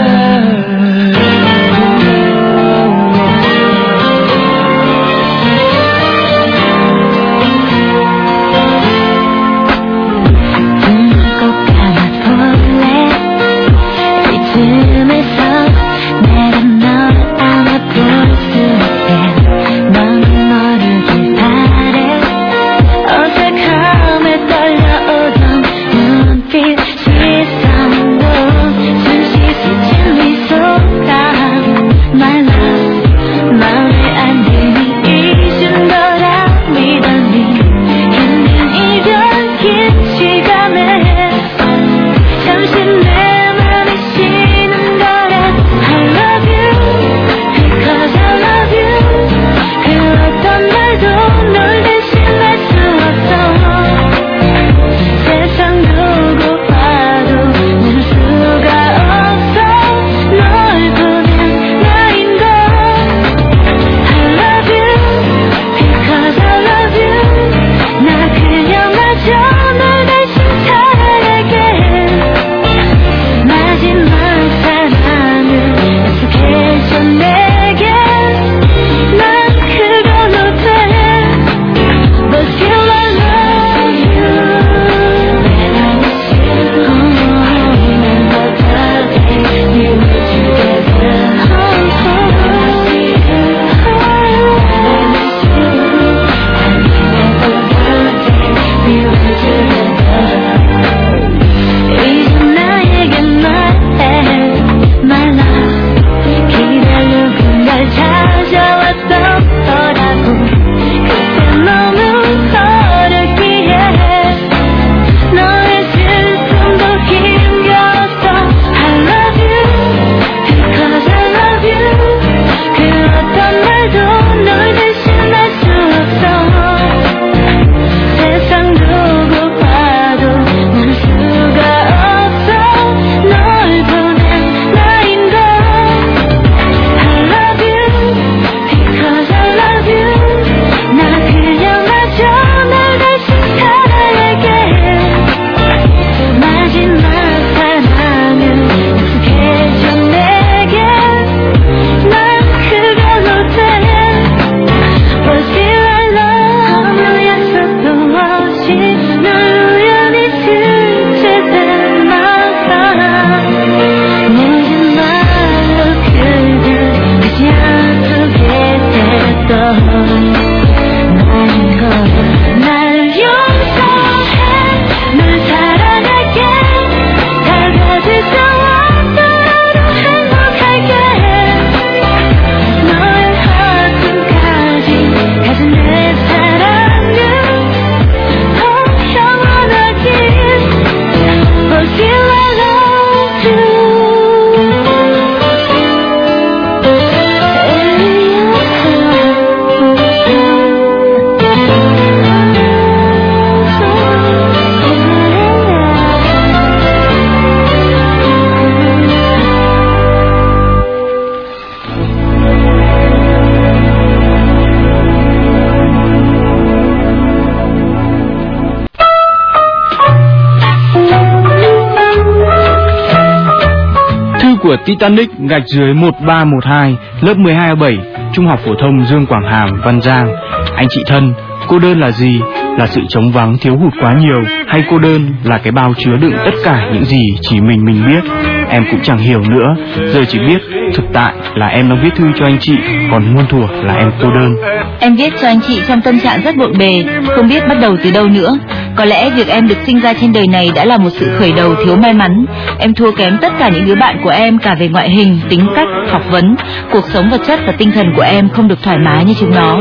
Titanic 224.85 225.29
gạch 225.39 225.63
dưới 225.65 225.93
1312 225.93 226.95
lớp 227.21 227.37
12 227.37 227.75
7 227.75 227.97
Trung 228.33 228.47
học 228.47 228.59
phổ 228.65 228.71
thông 228.81 229.05
Dương 229.05 229.25
Quảng 229.25 229.51
Hàm 229.51 229.81
Văn 229.81 230.01
Giang 230.01 230.35
Anh 230.75 230.87
chị 230.89 231.03
thân, 231.07 231.33
cô 231.67 231.79
đơn 231.79 231.99
là 231.99 232.11
gì? 232.11 232.39
là 232.77 232.87
sự 232.87 233.01
trống 233.09 233.31
vắng 233.31 233.57
thiếu 233.57 233.77
hụt 233.77 233.93
quá 234.01 234.13
nhiều 234.13 234.41
hay 234.67 234.83
cô 234.89 234.99
đơn 234.99 235.33
là 235.43 235.57
cái 235.57 235.71
bao 235.71 235.93
chứa 235.97 236.15
đựng 236.21 236.33
tất 236.45 236.51
cả 236.63 236.89
những 236.93 237.05
gì 237.05 237.21
chỉ 237.41 237.61
mình 237.61 237.85
mình 237.85 238.03
biết 238.07 238.31
em 238.69 238.85
cũng 238.91 238.99
chẳng 239.03 239.17
hiểu 239.17 239.41
nữa 239.49 239.75
giờ 240.13 240.21
chỉ 240.27 240.39
biết 240.39 240.61
thực 240.93 241.05
tại 241.13 241.33
là 241.55 241.67
em 241.67 241.89
đang 241.89 242.03
viết 242.03 242.09
thư 242.15 242.25
cho 242.39 242.45
anh 242.45 242.57
chị 242.59 242.73
còn 243.11 243.33
muôn 243.33 243.47
thuở 243.47 243.67
là 243.83 243.93
em 243.93 244.11
cô 244.21 244.31
đơn 244.31 244.55
Em 244.99 245.15
viết 245.15 245.33
cho 245.41 245.47
anh 245.47 245.59
chị 245.67 245.81
trong 245.87 246.01
tâm 246.01 246.19
trạng 246.19 246.41
rất 246.41 246.55
bộn 246.55 246.77
bề, 246.77 247.03
không 247.35 247.47
biết 247.47 247.67
bắt 247.67 247.77
đầu 247.81 247.95
từ 248.03 248.11
đâu 248.11 248.27
nữa. 248.27 248.57
Có 249.01 249.05
lẽ 249.05 249.29
việc 249.29 249.47
em 249.47 249.67
được 249.67 249.77
sinh 249.85 249.99
ra 249.99 250.13
trên 250.21 250.33
đời 250.33 250.47
này 250.47 250.71
đã 250.75 250.85
là 250.85 250.97
một 250.97 251.09
sự 251.09 251.37
khởi 251.39 251.51
đầu 251.51 251.75
thiếu 251.75 251.97
may 251.97 252.13
mắn. 252.13 252.45
Em 252.79 252.93
thua 252.93 253.11
kém 253.11 253.37
tất 253.41 253.53
cả 253.59 253.69
những 253.69 253.85
đứa 253.85 253.95
bạn 253.95 254.17
của 254.23 254.29
em 254.29 254.57
cả 254.57 254.75
về 254.75 254.87
ngoại 254.87 255.09
hình, 255.09 255.39
tính 255.49 255.67
cách, 255.75 255.87
học 256.11 256.21
vấn. 256.31 256.55
Cuộc 256.91 257.03
sống 257.13 257.29
vật 257.29 257.41
chất 257.47 257.59
và 257.65 257.73
tinh 257.77 257.91
thần 257.91 258.13
của 258.15 258.21
em 258.21 258.49
không 258.49 258.67
được 258.67 258.83
thoải 258.83 258.97
mái 258.97 259.25
như 259.25 259.33
chúng 259.39 259.55
nó. 259.55 259.79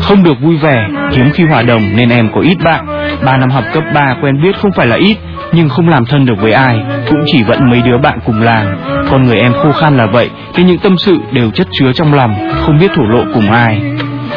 không 0.00 0.22
được 0.22 0.40
vui 0.40 0.56
vẻ 0.56 0.88
hiếm 1.12 1.30
khi 1.34 1.44
hòa 1.44 1.62
đồng 1.62 1.82
nên 1.96 2.08
em 2.08 2.28
có 2.34 2.40
ít 2.40 2.56
bạn 2.64 2.86
ba 3.24 3.36
năm 3.36 3.50
học 3.50 3.64
cấp 3.72 3.84
3 3.94 4.16
quen 4.22 4.42
biết 4.42 4.56
không 4.56 4.72
phải 4.76 4.86
là 4.86 4.96
ít 4.96 5.16
nhưng 5.52 5.68
không 5.68 5.88
làm 5.88 6.04
thân 6.04 6.26
được 6.26 6.34
với 6.40 6.52
ai 6.52 6.78
cũng 7.08 7.18
chỉ 7.26 7.42
vẫn 7.42 7.70
mấy 7.70 7.82
đứa 7.82 7.98
bạn 7.98 8.18
cùng 8.26 8.42
làng 8.42 8.78
con 9.10 9.24
người 9.24 9.38
em 9.38 9.52
khô 9.52 9.72
khan 9.72 9.96
là 9.96 10.06
vậy 10.06 10.30
nên 10.56 10.66
những 10.66 10.78
tâm 10.78 10.98
sự 10.98 11.18
đều 11.32 11.50
chất 11.50 11.68
chứa 11.72 11.92
trong 11.92 12.14
lòng 12.14 12.34
không 12.60 12.78
biết 12.78 12.90
thổ 12.94 13.02
lộ 13.02 13.24
cùng 13.34 13.50
ai 13.50 13.80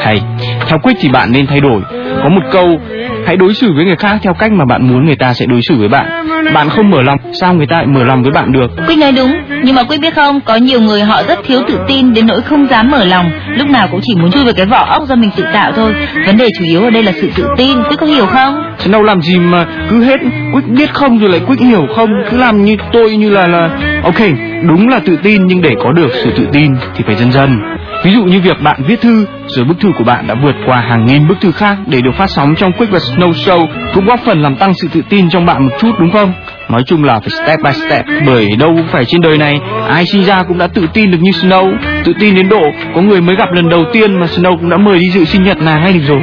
hay 0.03 0.21
theo 0.67 0.79
quyết 0.79 0.93
thì 0.99 1.09
bạn 1.09 1.31
nên 1.31 1.47
thay 1.47 1.59
đổi. 1.59 1.81
Có 2.23 2.29
một 2.29 2.41
câu 2.51 2.79
hãy 3.25 3.37
đối 3.37 3.53
xử 3.53 3.73
với 3.75 3.85
người 3.85 3.95
khác 3.95 4.17
theo 4.21 4.33
cách 4.33 4.51
mà 4.51 4.65
bạn 4.65 4.87
muốn 4.87 5.05
người 5.05 5.15
ta 5.15 5.33
sẽ 5.33 5.45
đối 5.45 5.61
xử 5.61 5.75
với 5.77 5.87
bạn. 5.87 6.05
Bạn 6.53 6.69
không 6.69 6.89
mở 6.89 7.01
lòng 7.01 7.17
sao 7.33 7.53
người 7.53 7.67
ta 7.67 7.77
lại 7.77 7.85
mở 7.87 8.03
lòng 8.03 8.23
với 8.23 8.31
bạn 8.31 8.51
được? 8.51 8.71
Quyết 8.87 8.97
nói 8.97 9.11
đúng, 9.11 9.33
nhưng 9.63 9.75
mà 9.75 9.83
Quyết 9.83 10.01
biết 10.01 10.15
không, 10.15 10.41
có 10.41 10.55
nhiều 10.55 10.81
người 10.81 11.01
họ 11.01 11.23
rất 11.27 11.39
thiếu 11.45 11.61
tự 11.67 11.79
tin 11.87 12.13
đến 12.13 12.27
nỗi 12.27 12.41
không 12.41 12.67
dám 12.67 12.91
mở 12.91 13.05
lòng, 13.05 13.31
lúc 13.47 13.69
nào 13.69 13.87
cũng 13.91 13.99
chỉ 14.03 14.15
muốn 14.15 14.31
chui 14.31 14.43
vào 14.43 14.53
cái 14.57 14.65
vỏ 14.65 14.85
ốc 14.89 15.03
do 15.07 15.15
mình 15.15 15.29
tự 15.35 15.43
tạo 15.53 15.71
thôi. 15.71 15.93
Vấn 16.25 16.37
đề 16.37 16.49
chủ 16.59 16.65
yếu 16.65 16.83
ở 16.83 16.89
đây 16.89 17.03
là 17.03 17.11
sự 17.21 17.29
tự 17.35 17.47
tin, 17.57 17.83
Quyết 17.83 17.99
có 17.99 18.05
hiểu 18.05 18.25
không? 18.25 18.63
Chứ 18.79 18.91
đâu 18.91 19.03
làm 19.03 19.21
gì 19.21 19.39
mà 19.39 19.65
cứ 19.89 20.03
hết? 20.03 20.19
Quyết 20.53 20.67
biết 20.67 20.93
không 20.93 21.19
rồi 21.19 21.29
lại 21.29 21.41
quyết 21.47 21.59
hiểu 21.59 21.87
không? 21.95 22.09
Cứ 22.31 22.37
làm 22.37 22.65
như 22.65 22.75
tôi 22.93 23.17
như 23.17 23.29
là 23.29 23.47
là 23.47 23.69
ok 24.03 24.21
đúng 24.67 24.89
là 24.89 24.99
tự 24.99 25.17
tin, 25.23 25.47
nhưng 25.47 25.61
để 25.61 25.75
có 25.83 25.91
được 25.91 26.09
sự 26.23 26.31
tự 26.35 26.47
tin 26.51 26.71
thì 26.95 27.03
phải 27.07 27.15
dần 27.15 27.31
dần. 27.31 27.59
Ví 28.03 28.11
dụ 28.11 28.23
như 28.23 28.41
việc 28.41 28.61
bạn 28.61 28.83
viết 28.87 29.01
thư, 29.01 29.25
rồi 29.47 29.65
bức 29.65 29.79
thư 29.79 29.91
của 29.97 30.03
bạn 30.03 30.27
đã 30.27 30.35
vượt 30.43 30.55
qua 30.65 30.81
hàng 30.81 31.05
nghìn 31.05 31.27
bức 31.27 31.41
thư 31.41 31.51
khác 31.51 31.77
để 31.87 32.01
được 32.01 32.11
phát 32.17 32.29
sóng 32.29 32.55
trong 32.55 32.71
Quick 32.71 32.91
và 32.93 32.99
Snow 32.99 33.31
Show 33.31 33.67
cũng 33.93 34.05
góp 34.05 34.19
phần 34.25 34.41
làm 34.41 34.55
tăng 34.55 34.73
sự 34.73 34.87
tự 34.93 35.01
tin 35.09 35.29
trong 35.29 35.45
bạn 35.45 35.63
một 35.63 35.71
chút, 35.79 35.91
đúng 35.99 36.11
không? 36.11 36.33
Nói 36.69 36.83
chung 36.87 37.03
là 37.03 37.19
phải 37.19 37.29
step 37.29 37.59
by 37.63 37.71
step 37.71 38.05
bởi 38.25 38.47
đâu 38.59 38.79
phải 38.91 39.05
trên 39.05 39.21
đời 39.21 39.37
này 39.37 39.59
ai 39.87 40.05
sinh 40.05 40.23
ra 40.23 40.43
cũng 40.43 40.57
đã 40.57 40.67
tự 40.67 40.87
tin 40.93 41.11
được 41.11 41.17
như 41.21 41.31
Snow 41.31 41.77
tự 42.03 42.13
tin 42.19 42.35
đến 42.35 42.49
độ 42.49 42.63
có 42.95 43.01
người 43.01 43.21
mới 43.21 43.35
gặp 43.35 43.51
lần 43.51 43.69
đầu 43.69 43.83
tiên 43.93 44.19
mà 44.19 44.25
Snow 44.25 44.57
cũng 44.57 44.69
đã 44.69 44.77
mời 44.77 44.99
đi 44.99 45.09
dự 45.09 45.25
sinh 45.25 45.43
nhật 45.43 45.57
nàng 45.61 45.83
ngay 45.83 45.93
được 45.93 46.03
rồi 46.07 46.21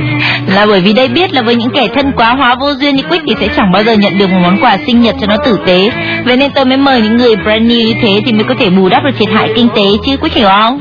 Là 0.55 0.67
bởi 0.67 0.81
vì 0.81 0.93
đây 0.93 1.09
biết 1.09 1.35
là 1.35 1.43
với 1.43 1.57
những 1.57 1.71
kẻ 1.71 1.89
thân 1.95 2.13
quá 2.17 2.35
hóa 2.35 2.55
vô 2.55 2.75
duyên 2.75 2.97
như 2.97 3.03
Quyết 3.11 3.23
thì 3.27 3.35
sẽ 3.41 3.49
chẳng 3.57 3.73
bao 3.73 3.83
giờ 3.83 3.93
nhận 3.93 4.19
được 4.19 4.31
một 4.31 4.39
món 4.43 4.59
quà 4.61 4.77
sinh 4.87 5.01
nhật 5.01 5.15
cho 5.21 5.27
nó 5.27 5.37
tử 5.37 5.59
tế. 5.67 5.91
Vậy 6.25 6.37
nên 6.37 6.51
tôi 6.55 6.65
mới 6.65 6.77
mời 6.77 7.01
những 7.01 7.17
người 7.17 7.37
brand 7.37 7.63
new 7.63 7.87
như 7.87 7.95
thế 8.03 8.21
thì 8.27 8.33
mới 8.33 8.45
có 8.45 8.55
thể 8.59 8.71
bù 8.71 8.89
đắp 8.89 9.05
được 9.05 9.11
thiệt 9.19 9.29
hại 9.29 9.51
kinh 9.57 9.69
tế 9.69 9.85
chứ 10.07 10.17
Quyết 10.17 10.33
hiểu 10.35 10.49
không? 10.49 10.81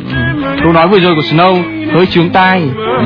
Câu 0.64 0.74
nói 0.74 0.88
vừa 0.88 1.00
rồi 1.00 1.16
của 1.16 1.22
Snow 1.22 1.64
hơi 1.94 2.06
chướng 2.06 2.30
tai, 2.30 2.62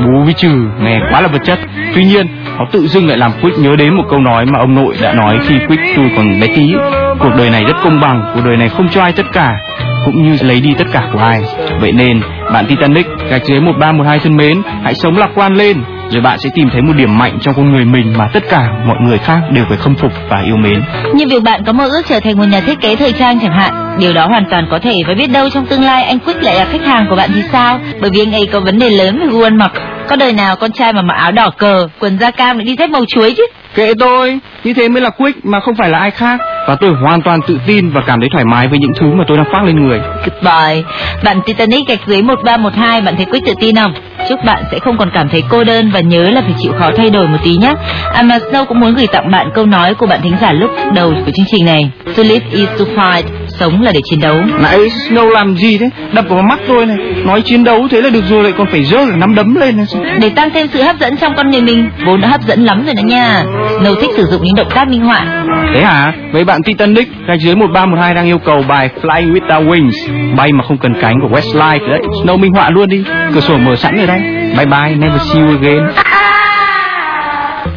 bú 0.06 0.24
với 0.24 0.32
trừ, 0.32 0.68
nghe 0.80 1.00
quá 1.10 1.20
là 1.20 1.28
vật 1.28 1.42
chất. 1.44 1.58
Tuy 1.94 2.04
nhiên, 2.04 2.26
nó 2.58 2.64
tự 2.72 2.86
dưng 2.86 3.08
lại 3.08 3.18
làm 3.18 3.32
Quick 3.42 3.58
nhớ 3.58 3.76
đến 3.76 3.94
một 3.94 4.04
câu 4.10 4.20
nói 4.20 4.46
mà 4.46 4.58
ông 4.58 4.74
nội 4.74 4.94
đã 5.00 5.12
nói 5.12 5.38
khi 5.46 5.54
Quick 5.68 5.82
tôi 5.96 6.10
còn 6.16 6.40
bé 6.40 6.46
tí. 6.46 6.74
Cuộc 7.20 7.30
đời 7.38 7.50
này 7.50 7.64
rất 7.64 7.76
công 7.84 8.00
bằng, 8.00 8.32
cuộc 8.34 8.40
đời 8.44 8.56
này 8.56 8.68
không 8.68 8.88
cho 8.88 9.02
ai 9.02 9.12
tất 9.12 9.26
cả, 9.32 9.56
cũng 10.04 10.22
như 10.22 10.36
lấy 10.40 10.60
đi 10.60 10.74
tất 10.78 10.84
cả 10.92 11.02
của 11.12 11.18
ai. 11.18 11.42
Vậy 11.80 11.92
nên, 11.92 12.20
bạn 12.52 12.66
Titanic, 12.66 13.06
gạch 13.30 13.44
dưới 13.44 13.60
1312 13.60 14.18
thân 14.18 14.36
mến, 14.36 14.62
hãy 14.84 14.94
sống 14.94 15.16
lạc 15.16 15.30
quan 15.34 15.54
lên, 15.54 15.76
rồi 16.10 16.22
bạn 16.22 16.38
sẽ 16.38 16.50
tìm 16.54 16.68
thấy 16.72 16.82
một 16.82 16.92
điểm 16.96 17.18
mạnh 17.18 17.38
trong 17.40 17.54
con 17.54 17.72
người 17.72 17.84
mình 17.84 18.12
mà 18.18 18.28
tất 18.32 18.42
cả 18.50 18.68
mọi 18.86 18.96
người 19.00 19.18
khác 19.18 19.40
đều 19.52 19.64
phải 19.68 19.76
khâm 19.76 19.94
phục 19.94 20.12
và 20.28 20.40
yêu 20.40 20.56
mến. 20.56 20.82
Như 21.14 21.24
việc 21.28 21.42
bạn 21.42 21.64
có 21.64 21.72
mơ 21.72 21.84
ước 21.84 22.02
trở 22.08 22.20
thành 22.20 22.38
một 22.38 22.44
nhà 22.44 22.60
thiết 22.60 22.80
kế 22.80 22.96
thời 22.96 23.12
trang 23.12 23.38
chẳng 23.40 23.52
hạn, 23.52 23.74
điều 23.98 24.12
đó 24.12 24.26
hoàn 24.26 24.44
toàn 24.50 24.66
có 24.70 24.78
thể 24.78 25.02
và 25.06 25.14
biết 25.14 25.26
đâu 25.26 25.50
trong 25.50 25.66
tương 25.66 25.82
lai 25.82 26.04
anh 26.04 26.18
Quick 26.18 26.42
lại 26.42 26.54
là 26.54 26.64
khách 26.64 26.86
hàng 26.86 27.06
của 27.10 27.16
bạn 27.16 27.30
thì 27.34 27.42
sao? 27.52 27.80
Bởi 28.00 28.10
vì 28.10 28.20
anh 28.20 28.32
ấy 28.32 28.46
có 28.52 28.60
vấn 28.60 28.78
đề 28.78 28.90
lớn 28.90 29.18
về 29.18 29.26
gu 29.26 29.42
ăn 29.42 29.56
mặc. 29.56 29.72
Có 30.08 30.16
đời 30.16 30.32
nào 30.32 30.56
con 30.56 30.72
trai 30.72 30.92
mà 30.92 31.02
mặc 31.02 31.14
áo 31.14 31.32
đỏ 31.32 31.50
cờ, 31.50 31.88
quần 31.98 32.18
da 32.18 32.30
cam 32.30 32.58
lại 32.58 32.64
đi 32.64 32.76
dép 32.78 32.90
màu 32.90 33.04
chuối 33.04 33.34
chứ? 33.36 33.46
Kệ 33.74 33.92
tôi, 33.98 34.38
như 34.64 34.74
thế 34.74 34.88
mới 34.88 35.02
là 35.02 35.10
Quick 35.10 35.44
mà 35.44 35.60
không 35.60 35.74
phải 35.74 35.90
là 35.90 35.98
ai 35.98 36.10
khác. 36.10 36.40
Và 36.66 36.76
tôi 36.80 36.90
hoàn 37.02 37.22
toàn 37.22 37.40
tự 37.46 37.58
tin 37.66 37.90
và 37.90 38.00
cảm 38.00 38.20
thấy 38.20 38.28
thoải 38.32 38.44
mái 38.44 38.68
với 38.68 38.78
những 38.78 38.92
thứ 39.00 39.06
mà 39.06 39.24
tôi 39.28 39.36
đang 39.36 39.46
khoác 39.50 39.64
lên 39.64 39.86
người. 39.86 40.00
Goodbye. 40.24 40.82
Bạn 41.24 41.40
Titanic 41.46 41.88
gạch 41.88 41.98
dưới 42.06 42.22
1312, 42.22 43.00
bạn 43.00 43.16
thấy 43.16 43.24
Quick 43.24 43.46
tự 43.46 43.54
tin 43.60 43.76
không? 43.76 43.94
Chúc 44.28 44.44
bạn 44.44 44.62
sẽ 44.72 44.78
không 44.78 44.98
còn 44.98 45.10
cảm 45.10 45.28
thấy 45.28 45.42
cô 45.48 45.64
đơn 45.64 45.90
và 45.90 46.00
nhớ 46.00 46.30
là 46.30 46.40
phải 46.40 46.54
chịu 46.58 46.72
khó 46.78 46.90
thay 46.96 47.10
đổi 47.10 47.28
một 47.28 47.38
tí 47.44 47.56
nhé. 47.56 47.74
Snow 48.14 48.64
cũng 48.64 48.80
muốn 48.80 48.94
gửi 48.94 49.06
tặng 49.06 49.30
bạn 49.30 49.50
câu 49.54 49.66
nói 49.66 49.94
của 49.94 50.06
bạn 50.06 50.20
thính 50.22 50.36
giả 50.40 50.52
lúc 50.52 50.70
đầu 50.94 51.12
của 51.26 51.32
chương 51.34 51.46
trình 51.50 51.64
này. 51.64 51.90
To 52.16 52.22
live 52.22 52.46
is 52.52 52.68
to 52.78 52.84
fight. 52.96 53.22
Sống 53.60 53.82
là 53.82 53.92
để 53.94 54.00
chiến 54.04 54.20
đấu. 54.20 54.36
Nãy 54.62 54.78
Snow 54.78 55.30
làm 55.30 55.56
gì 55.56 55.78
thế? 55.78 55.90
Đập 56.12 56.24
vào 56.28 56.42
mắt 56.42 56.58
tôi 56.68 56.86
này. 56.86 56.96
Nói 57.24 57.42
chiến 57.42 57.64
đấu 57.64 57.88
thế 57.90 58.00
là 58.02 58.10
được 58.10 58.24
rồi 58.28 58.42
lại 58.42 58.52
còn 58.58 58.66
phải 58.66 58.84
cả 58.92 58.98
nắm 59.16 59.34
đấm 59.34 59.54
lên 59.54 59.76
này. 59.76 59.86
Để 60.20 60.30
tăng 60.30 60.50
thêm 60.50 60.66
sự 60.72 60.82
hấp 60.82 60.98
dẫn 61.00 61.16
trong 61.16 61.34
con 61.36 61.50
người 61.50 61.60
mình, 61.60 61.90
vốn 62.06 62.20
đã 62.20 62.28
hấp 62.28 62.40
dẫn 62.42 62.64
lắm 62.64 62.84
rồi 62.86 62.94
đó 62.94 63.02
nha. 63.02 63.44
Snow 63.80 63.94
thích 64.00 64.10
sử 64.16 64.24
dụng 64.24 64.42
những 64.42 64.54
động 64.54 64.70
tác 64.74 64.88
minh 64.88 65.00
họa. 65.00 65.44
Thế 65.74 65.82
hả? 65.82 66.12
Với 66.32 66.44
bạn 66.44 66.62
Titanic, 66.62 67.08
gạch 67.28 67.38
dưới 67.40 67.54
1312 67.54 68.14
đang 68.14 68.26
yêu 68.26 68.38
cầu 68.38 68.64
bài 68.68 68.90
Fly 69.02 69.32
Without 69.32 69.68
Wings, 69.68 70.34
bay 70.36 70.52
mà 70.52 70.64
không 70.68 70.78
cần 70.78 70.94
cánh 71.00 71.20
của 71.22 71.28
Westlife 71.36 71.88
đấy. 71.88 72.00
Snow 72.24 72.38
minh 72.38 72.52
họa 72.52 72.70
luôn 72.70 72.88
đi. 72.88 73.04
Cửa 73.34 73.40
sổ 73.40 73.56
mở 73.58 73.76
sẵn 73.76 73.96
rồi 73.96 74.06
đây. 74.06 74.20
Bye 74.56 74.66
bye, 74.66 74.96
never 74.98 75.22
see 75.22 75.42
you 75.42 75.48
again. 75.48 75.88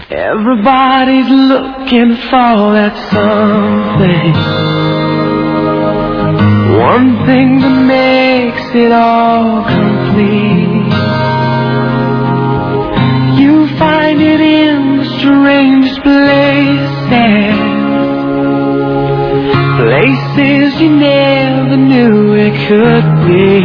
Everybody's 0.10 1.50
looking 1.50 2.15
for 2.32 2.74
that 2.76 2.92
something. 3.12 4.69
One 6.95 7.23
thing 7.28 7.60
that 7.60 7.80
makes 7.86 8.67
it 8.73 8.91
all 8.91 9.62
complete. 9.62 10.89
You 13.39 13.67
find 13.78 14.19
it 14.19 14.41
in 14.41 14.97
the 14.97 15.06
strangest 15.19 16.02
places. 16.02 17.54
Places 19.86 20.82
you 20.82 20.89
never 20.89 21.78
knew 21.78 22.34
it 22.34 22.56
could 22.67 23.08
be. 23.30 23.62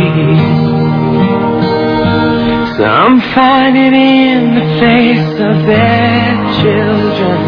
Some 2.77 3.23
find 3.33 3.75
it 3.75 3.95
in 3.95 4.55
the 4.59 4.67
face 4.85 5.33
of 5.51 5.57
their 5.65 6.29
children. 6.61 7.41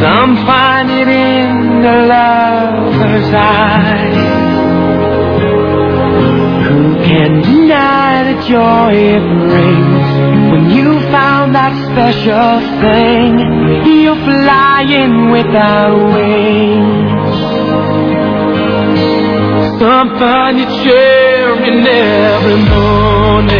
Some 0.00 0.36
find 0.46 0.73
it 0.90 1.08
in 1.08 1.82
the 1.82 1.96
lover's 2.12 3.30
eyes. 3.34 4.18
Who 6.66 6.94
can 7.04 7.42
deny 7.42 8.32
the 8.32 8.36
joy 8.48 8.92
it 9.16 9.26
brings 9.48 10.06
when 10.52 10.70
you 10.70 11.00
found 11.10 11.54
that 11.54 11.74
special 11.90 12.60
thing? 12.82 13.30
You're 14.02 14.22
flying 14.24 15.30
without 15.30 15.96
wings. 16.14 17.38
Something 19.80 20.58
you 20.58 20.66
cherish 20.84 21.34
every 21.86 22.60
morning. 22.68 23.54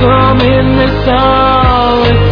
Some 0.00 0.40
in 0.40 0.76
the 0.76 0.88
solitary 1.04 2.25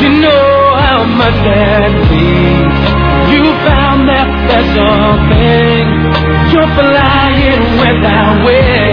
You 0.00 0.10
know 0.20 0.76
how 0.78 1.00
much 1.04 1.38
that 1.42 1.90
means. 2.10 2.78
You 3.32 3.42
found 3.66 4.00
that 4.08 4.28
special 4.46 4.98
thing. 5.30 5.86
You're 6.52 6.72
flying 6.74 7.62
without 7.82 8.44
wings. 8.44 8.85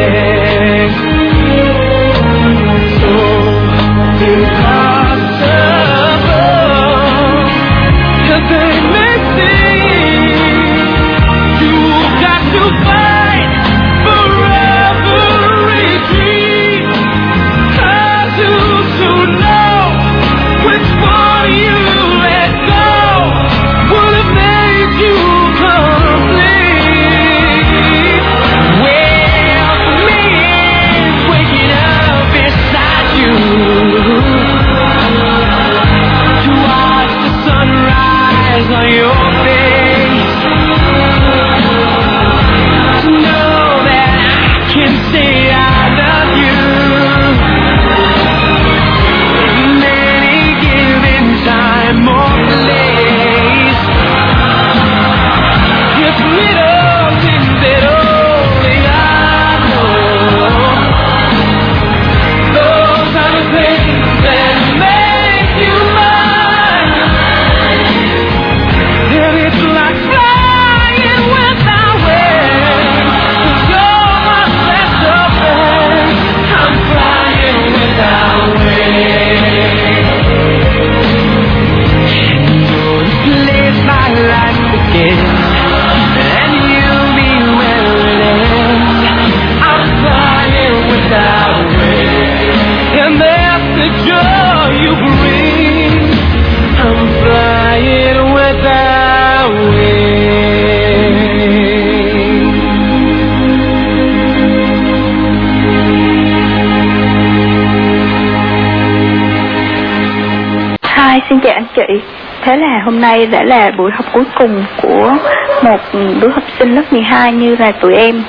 Chị. 111.75 112.01
Thế 112.41 112.57
là 112.57 112.81
hôm 112.86 113.01
nay 113.01 113.25
đã 113.25 113.43
là 113.43 113.71
buổi 113.77 113.91
học 113.95 114.05
cuối 114.13 114.23
cùng 114.36 114.65
của 114.81 115.15
một 115.63 115.79
đứa 116.21 116.29
học 116.29 116.43
sinh 116.59 116.75
lớp 116.75 116.83
12 116.91 117.33
như 117.33 117.55
là 117.55 117.71
tụi 117.71 117.95
em. 117.95 118.23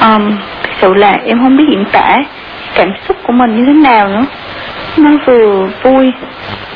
Um, 0.00 0.38
Thật 0.62 0.70
sự 0.80 0.94
là 0.94 1.18
em 1.24 1.38
không 1.38 1.56
biết 1.56 1.64
diễn 1.70 1.84
tả 1.92 2.18
cảm 2.74 2.92
xúc 3.08 3.16
của 3.26 3.32
mình 3.32 3.56
như 3.56 3.64
thế 3.66 3.72
nào 3.72 4.08
nữa. 4.08 4.24
Nó 4.96 5.10
vừa 5.26 5.68
vui, 5.82 6.12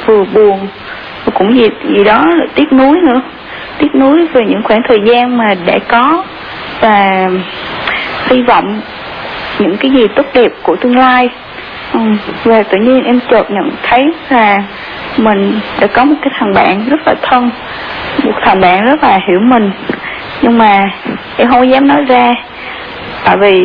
vừa 0.06 0.24
buồn, 0.24 0.68
và 1.24 1.32
cũng 1.34 1.56
gì 1.56 1.68
gì 1.96 2.04
đó 2.04 2.26
là 2.26 2.46
tiếc 2.54 2.72
nuối 2.72 3.00
nữa. 3.02 3.20
Tiếc 3.78 3.94
nuối 3.94 4.26
về 4.26 4.44
những 4.44 4.62
khoảng 4.62 4.82
thời 4.88 5.00
gian 5.04 5.38
mà 5.38 5.54
đã 5.66 5.78
có 5.88 6.24
và 6.80 7.30
hy 8.28 8.42
vọng 8.42 8.80
những 9.58 9.76
cái 9.76 9.90
gì 9.90 10.06
tốt 10.16 10.26
đẹp 10.34 10.52
của 10.62 10.76
tương 10.76 10.96
lai. 10.96 11.28
Ừ, 11.92 12.00
và 12.44 12.62
tự 12.62 12.78
nhiên 12.78 13.04
em 13.04 13.20
chợt 13.30 13.50
nhận 13.50 13.70
thấy 13.82 14.12
là 14.28 14.62
mình 15.18 15.60
đã 15.80 15.86
có 15.86 16.04
một 16.04 16.16
cái 16.22 16.30
thằng 16.38 16.54
bạn 16.54 16.88
rất 16.88 17.06
là 17.06 17.14
thân 17.22 17.50
một 18.24 18.32
thằng 18.42 18.60
bạn 18.60 18.84
rất 18.84 19.02
là 19.02 19.20
hiểu 19.28 19.40
mình. 19.40 19.70
Nhưng 20.42 20.58
mà 20.58 20.84
em 21.36 21.48
không 21.48 21.70
dám 21.70 21.88
nói 21.88 22.04
ra 22.04 22.34
tại 23.24 23.36
vì 23.36 23.60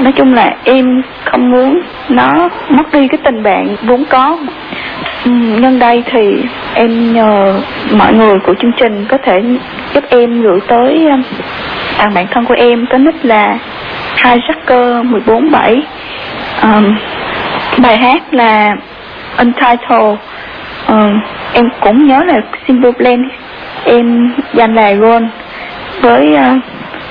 nói 0.00 0.12
chung 0.12 0.34
là 0.34 0.54
em 0.64 1.02
không 1.24 1.50
muốn 1.50 1.80
nó 2.08 2.48
mất 2.68 2.92
đi 2.92 3.08
cái 3.08 3.18
tình 3.24 3.42
bạn 3.42 3.76
vốn 3.82 4.04
có. 4.04 4.38
Ừ, 5.24 5.30
nhân 5.30 5.78
đây 5.78 6.02
thì 6.06 6.42
em 6.74 7.12
nhờ 7.12 7.60
mọi 7.92 8.14
người 8.14 8.38
của 8.38 8.54
chương 8.54 8.72
trình 8.72 9.04
có 9.08 9.18
thể 9.18 9.42
giúp 9.94 10.04
em 10.08 10.42
gửi 10.42 10.60
tới 10.68 11.06
thằng 11.98 12.14
bạn 12.14 12.26
thân 12.30 12.44
của 12.44 12.54
em 12.54 12.86
có 12.92 12.98
nick 12.98 13.24
là 13.24 13.58
hai 14.16 14.38
Jacker 14.38 15.04
147 15.04 15.82
um, 16.62 16.96
bài 17.78 17.96
hát 17.96 18.34
là 18.34 18.76
Untitled. 19.38 20.18
Ờ, 20.88 21.10
em 21.52 21.68
cũng 21.80 22.06
nhớ 22.06 22.24
là 22.24 22.40
Simple 22.66 22.92
Plan 22.92 23.28
em 23.84 24.34
dành 24.54 24.74
là 24.74 24.94
Ron 24.94 25.30
với 26.00 26.34
uh, 26.34 26.62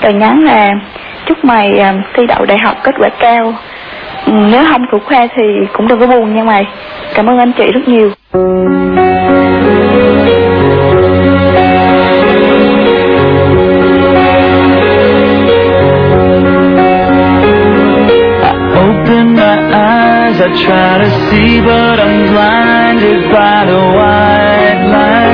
lời 0.02 0.14
nhắn 0.14 0.44
là 0.44 0.74
chúc 1.26 1.46
mày 1.46 1.72
uh, 1.80 2.06
thi 2.14 2.26
đậu 2.26 2.46
đại 2.46 2.58
học 2.58 2.78
kết 2.84 2.96
quả 3.00 3.10
cao. 3.20 3.54
Ừ, 4.26 4.34
nếu 4.52 4.64
không 4.72 4.86
thủ 4.92 5.00
khoa 5.00 5.28
thì 5.36 5.44
cũng 5.74 5.88
đừng 5.88 6.00
có 6.00 6.08
buồn 6.08 6.36
nha 6.36 6.44
mày. 6.44 6.66
Cảm 7.14 7.30
ơn 7.30 7.38
anh 7.38 7.52
chị 7.58 7.72
rất 7.72 7.88
nhiều. 7.88 8.12
I 20.40 20.54
try 20.54 20.68
to 20.68 21.10
see, 21.30 21.62
but 21.62 22.00
I'm 22.00 22.34
blinded 22.88 23.32
by 23.32 23.66
the 23.66 23.80
white 23.98 24.82
light. 24.94 25.28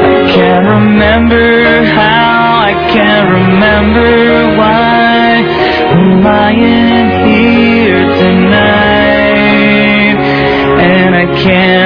I 0.00 0.32
can't 0.32 0.66
remember 0.66 1.84
how, 1.84 2.60
I 2.60 2.72
can't 2.90 3.30
remember 3.30 4.56
why. 4.56 5.44
I'm 5.92 6.22
lying 6.22 7.10
here 7.28 8.04
tonight, 8.22 8.56
and 10.80 11.14
I 11.14 11.26
can't 11.42 11.81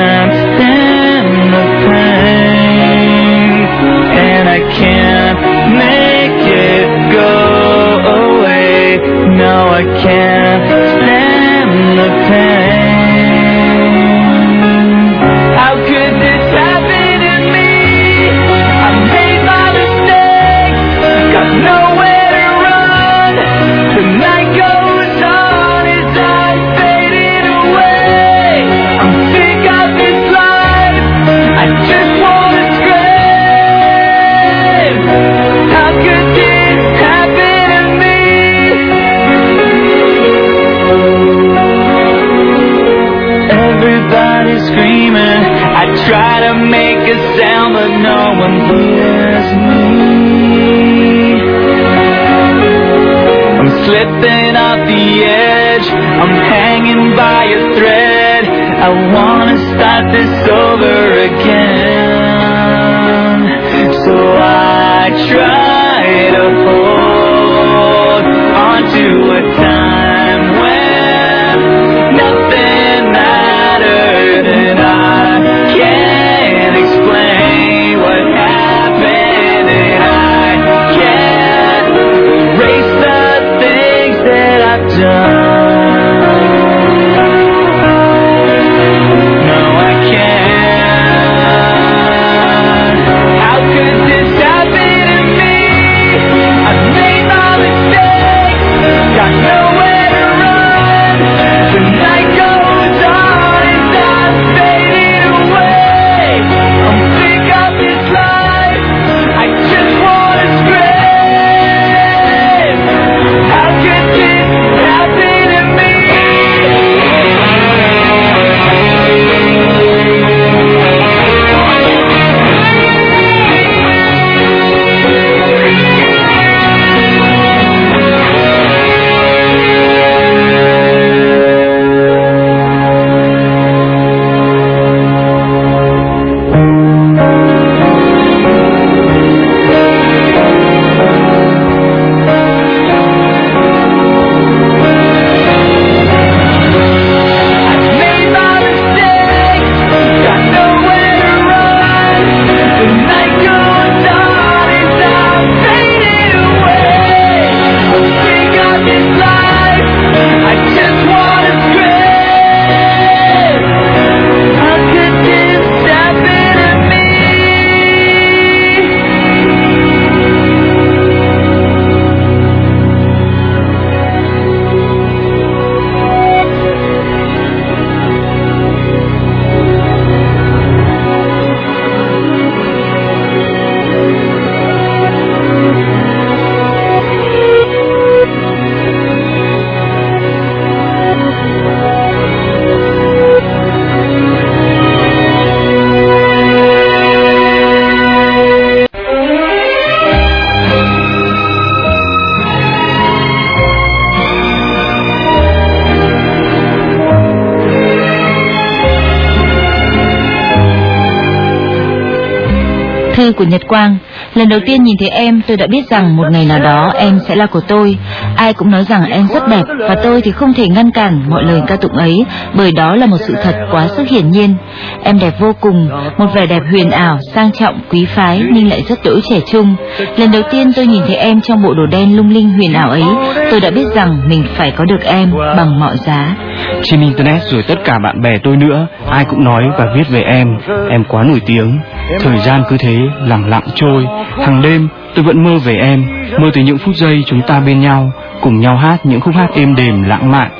Nhật 213.47 213.63
Quang. 213.69 213.97
Lần 214.35 214.49
đầu 214.49 214.61
tiên 214.67 214.85
nhìn 214.85 214.97
thấy 214.99 215.09
em, 215.09 215.40
tôi 215.47 215.57
đã 215.57 215.67
biết 215.67 215.90
rằng 215.90 216.17
một 216.17 216.25
ngày 216.31 216.47
nào 216.47 216.59
đó 216.59 216.92
em 216.99 217.21
sẽ 217.29 217.37
là 217.37 217.47
của 217.47 217.61
tôi. 217.61 217.99
Ai 218.37 218.53
cũng 218.53 218.71
nói 218.71 218.85
rằng 218.85 219.11
em 219.11 219.27
rất 219.35 219.49
đẹp 219.49 219.63
và 219.88 219.94
tôi 219.94 220.21
thì 220.23 220.31
không 220.31 220.55
thể 220.55 220.69
ngăn 220.69 220.90
cản 220.90 221.31
mọi 221.31 221.44
lời 221.44 221.63
ca 221.67 221.77
tụng 221.77 221.97
ấy, 221.97 222.25
bởi 222.55 222.73
đó 222.73 222.97
là 222.97 223.07
một 223.07 223.17
sự 223.21 223.35
thật 223.42 223.55
quá 223.71 223.88
sức 223.88 224.09
hiển 224.09 224.31
nhiên. 224.31 224.55
Em 225.03 225.19
đẹp 225.19 225.35
vô 225.40 225.53
cùng, 225.61 225.88
một 226.19 226.27
vẻ 226.35 226.47
đẹp 226.47 226.63
huyền 226.71 226.90
ảo, 226.90 227.19
sang 227.35 227.53
trọng, 227.53 227.81
quý 227.90 228.05
phái 228.05 228.42
nhưng 228.53 228.69
lại 228.69 228.83
rất 228.88 228.99
đỗi 229.05 229.21
trẻ 229.31 229.40
trung. 229.47 229.77
Lần 230.17 230.31
đầu 230.31 230.42
tiên 230.51 230.73
tôi 230.77 230.87
nhìn 230.87 231.03
thấy 231.07 231.17
em 231.17 231.40
trong 231.40 231.63
bộ 231.63 231.75
đồ 231.75 231.87
đen 231.87 232.17
lung 232.17 232.31
linh 232.31 232.51
huyền 232.51 232.75
ảo 232.75 232.90
ấy, 232.90 233.05
tôi 233.51 233.61
đã 233.61 233.71
biết 233.71 233.87
rằng 233.94 234.29
mình 234.29 234.44
phải 234.55 234.71
có 234.71 234.85
được 234.85 235.03
em 235.05 235.33
bằng 235.57 235.81
mọi 235.81 235.97
giá. 235.97 236.37
Trên 236.83 237.01
internet 237.01 237.42
rồi 237.42 237.63
tất 237.63 237.85
cả 237.85 237.99
bạn 237.99 238.21
bè 238.23 238.38
tôi 238.44 238.57
nữa, 238.57 238.87
ai 239.11 239.25
cũng 239.25 239.44
nói 239.44 239.65
và 239.79 239.87
viết 239.97 240.09
về 240.09 240.21
em, 240.21 240.49
em 240.90 241.05
quá 241.05 241.23
nổi 241.23 241.40
tiếng. 241.47 241.79
Thời 242.21 242.38
gian 242.38 242.63
cứ 242.69 242.77
thế 242.79 242.98
lặng 243.23 243.48
lặng 243.48 243.65
trôi, 243.75 244.07
hàng 244.46 244.63
đêm 244.63 244.88
tôi 245.15 245.25
vẫn 245.25 245.44
mơ 245.44 245.59
về 245.65 245.77
em, 245.77 246.04
mơ 246.38 246.50
từ 246.52 246.63
những 246.63 246.79
phút 246.79 246.96
giây 246.96 247.23
chúng 247.27 247.40
ta 247.46 247.61
bên 247.61 247.81
nhau, 247.81 248.13
cùng 248.40 248.61
nhau 248.61 248.77
hát 248.77 249.07
những 249.07 249.21
khúc 249.21 249.35
hát 249.35 249.48
êm 249.54 249.75
đềm 249.75 250.02
lãng 250.02 250.31
mạn. 250.31 250.50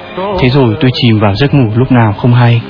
Thế 0.40 0.49
rồi 0.49 0.74
tôi 0.80 0.90
chìm 0.94 1.18
vào 1.18 1.34
giấc 1.34 1.55
ngủ 1.55 1.72
lúc 1.76 1.92
nào 1.92 2.12
không 2.12 2.34
hay. 2.34 2.61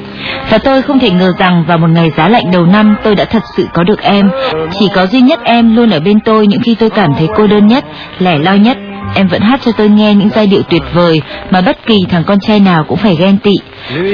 Và 0.51 0.59
tôi 0.59 0.83
không 0.83 0.99
thể 0.99 1.11
ngờ 1.11 1.33
rằng 1.39 1.65
vào 1.67 1.79
một 1.79 1.91
ngày 1.91 2.11
giá 2.17 2.29
lạnh 2.29 2.45
đầu 2.53 2.67
năm 2.67 2.97
tôi 3.03 3.15
đã 3.15 3.25
thật 3.25 3.43
sự 3.57 3.67
có 3.73 3.85
được 3.85 4.03
em. 4.03 4.31
Chỉ 4.79 4.89
có 4.95 5.07
duy 5.07 5.21
nhất 5.21 5.41
em 5.45 5.77
luôn 5.77 5.91
ở 5.91 6.01
bên 6.01 6.21
tôi 6.21 6.47
những 6.47 6.63
khi 6.63 6.77
tôi 6.79 6.91
cảm 6.91 7.15
thấy 7.19 7.29
cô 7.37 7.47
đơn 7.47 7.67
nhất, 7.67 7.85
lẻ 8.19 8.39
loi 8.39 8.59
nhất. 8.59 8.79
Em 9.15 9.27
vẫn 9.27 9.41
hát 9.41 9.61
cho 9.65 9.73
tôi 9.73 9.89
nghe 9.89 10.15
những 10.15 10.29
giai 10.29 10.47
điệu 10.47 10.63
tuyệt 10.63 10.83
vời 10.95 11.23
mà 11.51 11.61
bất 11.61 11.87
kỳ 11.87 12.07
thằng 12.09 12.25
con 12.27 12.41
trai 12.41 12.61
nào 12.61 12.85
cũng 12.85 12.99
phải 12.99 13.17
ghen 13.19 13.39
tị. 13.39 13.55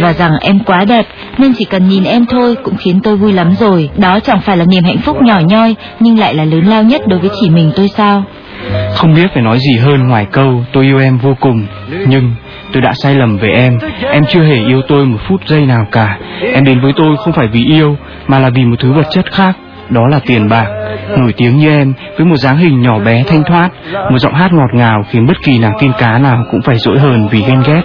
Và 0.00 0.12
rằng 0.12 0.32
em 0.40 0.58
quá 0.58 0.84
đẹp, 0.84 1.06
nên 1.38 1.52
chỉ 1.58 1.64
cần 1.64 1.88
nhìn 1.88 2.04
em 2.04 2.26
thôi 2.26 2.56
cũng 2.62 2.76
khiến 2.76 3.00
tôi 3.02 3.16
vui 3.16 3.32
lắm 3.32 3.54
rồi. 3.60 3.90
Đó 3.96 4.20
chẳng 4.20 4.40
phải 4.40 4.56
là 4.56 4.64
niềm 4.64 4.84
hạnh 4.84 4.98
phúc 4.98 5.16
nhỏ 5.22 5.40
nhoi, 5.40 5.74
nhưng 6.00 6.18
lại 6.18 6.34
là 6.34 6.44
lớn 6.44 6.66
lao 6.66 6.82
nhất 6.82 7.02
đối 7.06 7.18
với 7.18 7.30
chỉ 7.40 7.50
mình 7.50 7.72
tôi 7.76 7.88
sao? 7.88 8.24
Không 8.94 9.14
biết 9.14 9.26
phải 9.34 9.42
nói 9.42 9.58
gì 9.58 9.76
hơn 9.76 10.08
ngoài 10.08 10.26
câu, 10.32 10.64
tôi 10.72 10.84
yêu 10.84 10.98
em 10.98 11.18
vô 11.18 11.36
cùng. 11.40 11.66
Nhưng 12.06 12.34
tôi 12.72 12.82
đã 12.82 12.92
sai 12.94 13.14
lầm 13.14 13.38
về 13.38 13.48
em. 13.48 13.78
Em 14.12 14.24
chưa 14.28 14.42
hề 14.42 14.56
yêu 14.66 14.82
tôi 14.88 15.06
một 15.06 15.18
phút 15.28 15.40
giây 15.46 15.66
nào 15.66 15.86
cả. 15.92 16.18
Em 16.54 16.64
đến 16.64 16.80
với 16.80 16.92
tôi 16.96 17.16
không 17.16 17.32
phải 17.32 17.46
vì 17.46 17.64
yêu, 17.64 17.96
mà 18.26 18.38
là 18.38 18.50
vì 18.50 18.64
một 18.64 18.76
thứ 18.80 18.92
vật 18.92 19.06
chất 19.10 19.32
khác. 19.32 19.56
Đó 19.88 20.08
là 20.08 20.20
tiền 20.26 20.48
bạc. 20.48 20.66
Nổi 21.18 21.32
tiếng 21.36 21.58
như 21.58 21.70
em 21.70 21.94
với 22.16 22.26
một 22.26 22.36
dáng 22.36 22.58
hình 22.58 22.82
nhỏ 22.82 22.98
bé 22.98 23.24
thanh 23.26 23.42
thoát, 23.48 23.70
một 24.10 24.18
giọng 24.18 24.34
hát 24.34 24.52
ngọt 24.52 24.70
ngào 24.74 25.04
khiến 25.10 25.26
bất 25.26 25.36
kỳ 25.44 25.58
nàng 25.58 25.72
tiên 25.80 25.92
cá 25.98 26.18
nào 26.18 26.44
cũng 26.50 26.62
phải 26.62 26.76
dỗi 26.76 26.98
hờn 26.98 27.28
vì 27.28 27.42
ghen 27.48 27.62
ghét. 27.66 27.82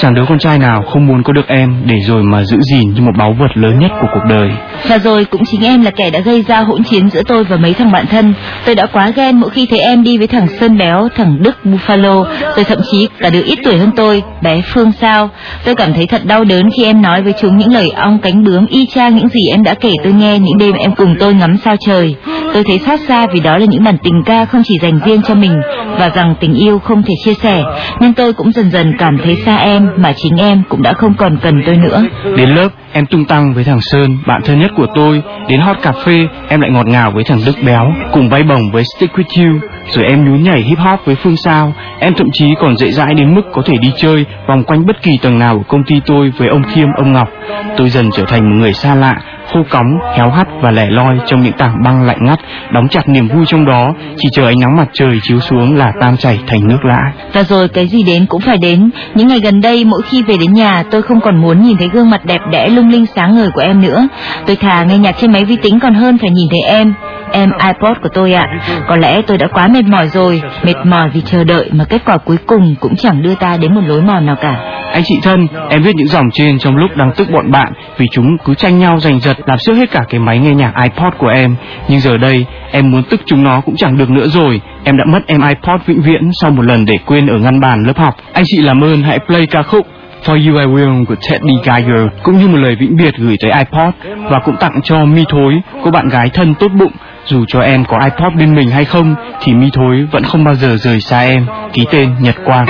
Chẳng 0.00 0.14
đứa 0.14 0.24
con 0.28 0.38
trai 0.38 0.58
nào 0.58 0.82
không 0.82 1.06
muốn 1.06 1.22
có 1.22 1.32
được 1.32 1.48
em 1.48 1.76
để 1.84 1.98
rồi 2.00 2.22
mà 2.22 2.44
giữ 2.44 2.60
gìn 2.60 2.94
như 2.94 3.02
một 3.02 3.12
báu 3.18 3.32
vật 3.32 3.50
lớn 3.54 3.78
nhất 3.78 3.90
của 4.00 4.06
cuộc 4.14 4.24
đời. 4.28 4.50
Và 4.88 4.98
rồi 4.98 5.24
cũng 5.24 5.44
chính 5.44 5.64
em 5.64 5.82
là 5.82 5.90
kẻ 5.90 6.10
đã 6.10 6.20
gây 6.20 6.44
ra 6.48 6.60
hỗn 6.60 6.82
chiến 6.82 7.10
giữa 7.10 7.22
tôi 7.22 7.44
và 7.44 7.56
mấy 7.56 7.74
thằng 7.74 7.92
bạn 7.92 8.06
thân. 8.06 8.34
Tôi 8.66 8.74
đã 8.74 8.86
quá 8.86 9.10
ghen 9.10 9.40
mỗi 9.40 9.50
khi 9.50 9.66
thấy 9.66 9.78
em 9.78 10.02
đi 10.02 10.18
với 10.18 10.26
thằng 10.26 10.48
Sơn 10.48 10.78
Béo, 10.78 11.08
thằng 11.16 11.42
Đức 11.42 11.56
Buffalo, 11.64 12.24
rồi 12.56 12.64
thậm 12.64 12.78
chí 12.90 13.08
cả 13.20 13.30
đứa 13.30 13.42
ít 13.42 13.58
tuổi 13.64 13.78
hơn 13.78 13.90
tôi, 13.96 14.22
bé 14.42 14.60
Phương 14.60 14.92
Sao. 14.92 15.30
Tôi 15.64 15.74
cảm 15.74 15.92
thấy 15.92 16.06
thật 16.06 16.24
đau 16.24 16.44
đớn 16.44 16.70
khi 16.76 16.84
em 16.84 17.02
nói 17.02 17.22
với 17.22 17.32
chúng 17.40 17.56
những 17.56 17.72
lời 17.72 17.90
ong 17.96 18.18
cánh 18.18 18.44
bướm 18.44 18.66
y 18.66 18.86
chang 18.86 19.16
những 19.16 19.28
gì 19.28 19.48
em 19.50 19.62
đã 19.62 19.74
kể 19.74 19.92
tôi 20.04 20.12
nghe 20.12 20.38
những 20.38 20.58
đêm 20.58 20.72
em 20.72 20.94
cùng 20.94 21.16
tôi 21.20 21.34
ngắm 21.34 21.56
sao 21.64 21.76
trời. 21.86 22.16
Tôi 22.54 22.64
thấy 22.66 22.78
xót 22.78 23.00
xa 23.08 23.26
vì 23.26 23.40
đó 23.40 23.58
là 23.58 23.66
những 23.68 23.84
bản 23.84 23.96
tình 24.02 24.22
ca 24.26 24.44
không 24.44 24.62
chỉ 24.64 24.78
dành 24.82 25.00
riêng 25.04 25.22
cho 25.22 25.34
mình 25.34 25.60
và 25.98 26.08
rằng 26.08 26.34
tình 26.40 26.54
yêu 26.54 26.78
không 26.78 27.02
thể 27.02 27.14
chia 27.24 27.34
sẻ. 27.34 27.62
Nhưng 28.00 28.14
tôi 28.14 28.32
cũng 28.32 28.52
dần 28.52 28.70
dần 28.70 28.92
cảm 28.98 29.18
thấy 29.24 29.36
xa 29.36 29.56
em 29.56 29.90
mà 29.96 30.12
chính 30.16 30.36
em 30.36 30.62
cũng 30.68 30.82
đã 30.82 30.92
không 30.92 31.14
còn 31.14 31.36
cần 31.42 31.62
tôi 31.66 31.76
nữa. 31.76 32.04
Đến 32.36 32.50
lớp 32.50 32.68
em 32.92 33.06
tung 33.06 33.24
tăng 33.24 33.54
với 33.54 33.64
thằng 33.64 33.80
Sơn, 33.80 34.18
bạn 34.26 34.42
thân 34.44 34.60
nhất 34.60 34.70
của 34.76 34.86
tôi. 34.94 35.22
Đến 35.48 35.60
hot 35.60 35.76
cà 35.82 35.92
phê 35.92 36.26
em 36.48 36.60
lại 36.60 36.70
ngọt 36.70 36.86
ngào 36.86 37.10
với 37.10 37.24
thằng 37.24 37.40
Đức 37.46 37.56
Béo, 37.66 37.92
cùng 38.12 38.28
bay 38.28 38.42
bổng 38.42 38.70
với 38.72 38.84
Stick 38.84 39.14
With 39.14 39.44
You. 39.44 39.58
Rồi 39.94 40.04
em 40.04 40.24
nhún 40.24 40.42
nhảy 40.42 40.62
hip 40.62 40.78
hop 40.78 41.00
với 41.04 41.14
Phương 41.14 41.36
Sao. 41.36 41.72
Em 41.98 42.14
thậm 42.14 42.26
chí 42.32 42.54
còn 42.60 42.76
dễ 42.76 42.90
dãi 42.90 43.14
đến 43.14 43.34
mức 43.34 43.42
có 43.52 43.62
thể 43.64 43.76
đi 43.76 43.92
chơi 43.96 44.24
vòng 44.48 44.64
quanh 44.64 44.86
bất 44.86 45.02
kỳ 45.02 45.18
tầng 45.18 45.38
nào 45.38 45.56
của 45.58 45.64
công 45.68 45.84
ty 45.84 46.00
tôi 46.06 46.32
với 46.38 46.48
ông 46.48 46.62
Khiêm, 46.62 46.88
ông 46.96 47.12
Ngọc. 47.12 47.28
Tôi 47.76 47.88
dần 47.88 48.10
trở 48.16 48.24
thành 48.24 48.50
một 48.50 48.56
người 48.60 48.72
xa 48.72 48.94
lạ, 48.94 49.16
khô 49.56 49.62
cóng, 49.70 49.98
héo 50.16 50.30
hắt 50.30 50.46
và 50.62 50.70
lẻ 50.70 50.86
loi 50.90 51.18
trong 51.26 51.40
những 51.40 51.52
tảng 51.52 51.82
băng 51.84 52.02
lạnh 52.02 52.24
ngắt, 52.24 52.38
đóng 52.72 52.88
chặt 52.88 53.08
niềm 53.08 53.28
vui 53.28 53.46
trong 53.46 53.64
đó, 53.64 53.92
chỉ 54.16 54.28
chờ 54.32 54.46
ánh 54.46 54.60
nắng 54.60 54.76
mặt 54.76 54.88
trời 54.92 55.18
chiếu 55.22 55.40
xuống 55.40 55.76
là 55.76 55.92
tan 56.00 56.16
chảy 56.16 56.38
thành 56.46 56.68
nước 56.68 56.84
lã. 56.84 57.12
Và 57.32 57.42
rồi 57.42 57.68
cái 57.68 57.86
gì 57.86 58.02
đến 58.02 58.26
cũng 58.26 58.40
phải 58.40 58.58
đến. 58.58 58.90
Những 59.14 59.28
ngày 59.28 59.40
gần 59.40 59.60
đây 59.60 59.84
mỗi 59.84 60.02
khi 60.02 60.22
về 60.22 60.34
đến 60.40 60.52
nhà 60.52 60.82
tôi 60.90 61.02
không 61.02 61.20
còn 61.20 61.42
muốn 61.42 61.62
nhìn 61.62 61.76
thấy 61.76 61.88
gương 61.88 62.10
mặt 62.10 62.24
đẹp 62.24 62.40
đẽ 62.50 62.68
lung 62.68 62.88
linh 62.88 63.06
sáng 63.06 63.36
ngời 63.36 63.50
của 63.50 63.60
em 63.60 63.80
nữa. 63.82 64.08
Tôi 64.46 64.56
thà 64.56 64.84
nghe 64.84 64.98
nhạc 64.98 65.16
trên 65.20 65.32
máy 65.32 65.44
vi 65.44 65.56
tính 65.56 65.80
còn 65.80 65.94
hơn 65.94 66.18
phải 66.18 66.30
nhìn 66.30 66.48
thấy 66.50 66.60
em. 66.60 66.94
Em 67.32 67.50
iPod 67.66 67.96
của 68.02 68.08
tôi 68.14 68.32
ạ. 68.32 68.46
Có 68.88 68.96
lẽ 68.96 69.22
tôi 69.22 69.38
đã 69.38 69.46
quá 69.46 69.68
mệt 69.68 69.84
mỏi 69.84 70.08
rồi, 70.08 70.42
mệt 70.62 70.76
mỏi 70.84 71.10
vì 71.12 71.20
chờ 71.20 71.44
đợi 71.44 71.70
mà 71.72 71.84
kết 71.84 72.02
quả 72.04 72.18
cuối 72.18 72.36
cùng 72.46 72.74
cũng 72.80 72.96
chẳng 72.96 73.22
đưa 73.22 73.34
ta 73.34 73.56
đến 73.60 73.74
một 73.74 73.80
lối 73.86 74.02
mòn 74.02 74.26
nào 74.26 74.36
cả. 74.40 74.56
Anh 74.92 75.02
chị 75.04 75.18
thân, 75.22 75.46
em 75.68 75.82
viết 75.82 75.96
những 75.96 76.06
dòng 76.06 76.30
trên 76.32 76.58
trong 76.58 76.76
lúc 76.76 76.90
đang 76.96 77.12
tức 77.16 77.30
bọn 77.30 77.50
bạn 77.50 77.72
vì 77.98 78.06
chúng 78.12 78.36
cứ 78.44 78.54
tranh 78.54 78.78
nhau 78.78 78.98
giành 79.00 79.20
giật 79.20 79.36
làm 79.46 79.58
xước 79.58 79.76
hết 79.76 79.90
cả 79.90 80.04
cái 80.08 80.20
máy 80.20 80.38
nghe 80.38 80.54
nhạc 80.54 80.72
iPod 80.82 81.14
của 81.18 81.28
em. 81.28 81.56
Nhưng 81.88 82.00
giờ 82.00 82.16
đây, 82.16 82.46
em 82.70 82.90
muốn 82.90 83.02
tức 83.02 83.20
chúng 83.26 83.44
nó 83.44 83.60
cũng 83.60 83.76
chẳng 83.76 83.98
được 83.98 84.10
nữa 84.10 84.26
rồi. 84.26 84.60
Em 84.84 84.96
đã 84.96 85.04
mất 85.04 85.20
em 85.26 85.40
iPod 85.48 85.80
vĩnh 85.86 86.02
viễn 86.02 86.32
sau 86.32 86.50
một 86.50 86.62
lần 86.62 86.84
để 86.84 86.98
quên 87.06 87.26
ở 87.26 87.38
ngăn 87.38 87.60
bàn 87.60 87.84
lớp 87.84 87.98
học. 87.98 88.16
Anh 88.32 88.44
chị 88.46 88.62
làm 88.62 88.84
ơn 88.84 89.02
hãy 89.02 89.18
play 89.26 89.46
ca 89.46 89.62
khúc 89.62 89.86
For 90.24 90.32
You 90.32 90.58
I 90.58 90.66
Will 90.66 91.04
của 91.04 91.14
Teddy 91.30 91.54
Geiger 91.64 92.06
cũng 92.22 92.38
như 92.38 92.48
một 92.48 92.58
lời 92.58 92.76
vĩnh 92.80 92.96
biệt 92.96 93.14
gửi 93.16 93.36
tới 93.40 93.52
iPod 93.52 93.94
và 94.30 94.38
cũng 94.38 94.56
tặng 94.56 94.80
cho 94.84 95.04
Mi 95.04 95.24
Thối, 95.28 95.60
cô 95.84 95.90
bạn 95.90 96.08
gái 96.08 96.28
thân 96.34 96.54
tốt 96.54 96.68
bụng. 96.78 96.92
Dù 97.24 97.44
cho 97.48 97.60
em 97.60 97.84
có 97.84 98.00
iPod 98.04 98.34
bên 98.38 98.54
mình 98.54 98.70
hay 98.70 98.84
không 98.84 99.14
thì 99.42 99.52
Mi 99.54 99.70
Thối 99.72 100.06
vẫn 100.10 100.22
không 100.22 100.44
bao 100.44 100.54
giờ 100.54 100.76
rời 100.76 101.00
xa 101.00 101.20
em. 101.20 101.46
Ký 101.72 101.86
tên 101.90 102.10
Nhật 102.20 102.34
Quang. 102.44 102.66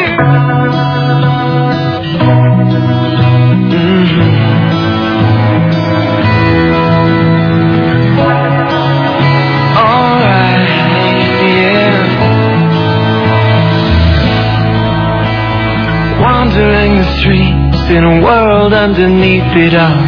Wandering 16.46 16.94
the 16.94 17.10
streets 17.18 17.90
in 17.90 18.04
a 18.04 18.22
world 18.22 18.72
underneath 18.72 19.50
it 19.56 19.74
all. 19.74 19.98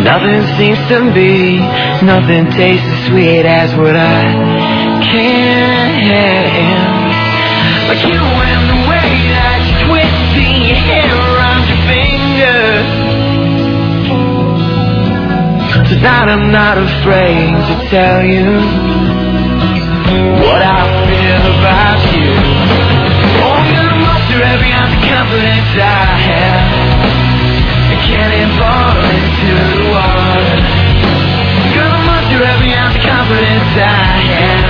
Nothing 0.00 0.40
seems 0.56 0.80
to 0.88 1.12
be, 1.12 1.58
nothing 2.00 2.46
tastes 2.56 2.88
as 2.88 3.06
sweet 3.08 3.44
as 3.44 3.76
what 3.76 3.96
I 3.96 4.32
can 5.12 5.92
have. 6.08 7.12
Like 7.92 8.00
you 8.00 8.16
and 8.16 8.64
the 8.72 8.80
way 8.88 9.12
that 9.36 9.60
you 9.68 9.76
twisting 9.92 10.72
your 10.72 10.80
hair 10.88 11.12
around 11.12 11.68
your 11.68 11.82
finger. 11.84 12.64
Tonight 15.84 16.28
I'm 16.32 16.48
not 16.50 16.78
afraid 16.78 17.52
to 17.68 17.74
tell 17.90 18.24
you 18.24 18.56
what 20.40 20.62
I 20.62 20.91
about 21.58 22.00
you. 22.14 22.32
Oh, 23.44 23.58
gonna 23.72 23.96
muster 24.00 24.40
every 24.42 24.70
ounce 24.72 24.94
of 24.96 25.02
confidence 25.04 25.70
I 25.76 26.16
have. 26.28 26.64
I 27.92 27.96
can't 28.06 28.52
fall 28.56 28.98
into. 29.12 29.54
Gonna 31.76 32.00
muster 32.08 32.40
every 32.52 32.72
ounce 32.72 32.96
of 32.96 33.02
confidence 33.02 33.70
I 33.76 33.80
have. 34.32 34.64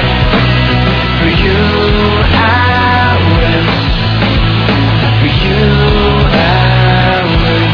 For 1.22 1.30
you, 1.44 1.62
I 2.34 3.14
will. 3.30 3.66
For 5.20 5.30
you, 5.44 5.64
I 6.34 7.22
will. 7.42 7.66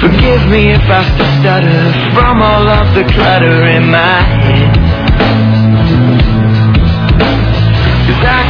Forgive 0.00 0.42
me 0.48 0.62
if 0.72 0.86
I 0.88 1.02
stutter 1.40 1.82
from 2.14 2.40
all 2.40 2.66
of 2.68 2.86
the 2.94 3.04
clutter 3.12 3.66
in 3.76 3.84
my 3.90 4.22
head. 4.44 4.67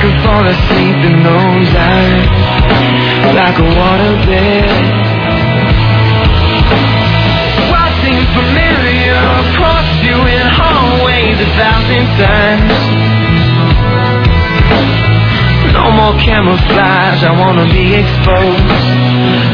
Could 0.01 0.15
fall 0.23 0.47
asleep 0.47 0.99
in 1.11 1.23
those 1.27 1.71
eyes 1.75 2.29
like 3.35 3.59
a 3.59 3.67
waterbed. 3.67 4.71
What 7.67 7.91
seems 8.07 8.29
familiar 8.31 9.19
across 9.43 9.89
you 10.07 10.15
in 10.15 10.47
hallways 10.55 11.39
a 11.43 11.51
thousand 11.59 12.07
times. 12.15 12.79
No 15.75 15.91
more 15.91 16.15
camouflage, 16.23 17.23
I 17.27 17.35
wanna 17.35 17.67
be 17.67 17.99
exposed 17.99 18.71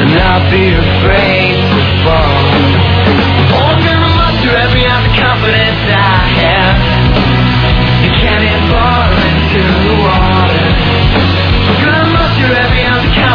and 0.01 0.13
not 0.13 0.45
be 0.53 0.77
afraid 0.77 1.57
to 1.73 1.81
fall. 2.05 2.41
Oh, 3.49 3.73
I'm 3.73 3.81
gonna 3.81 4.15
every 4.61 4.85
ounce 4.85 5.09
of 5.09 5.15
confidence 5.17 5.81
I 5.89 6.24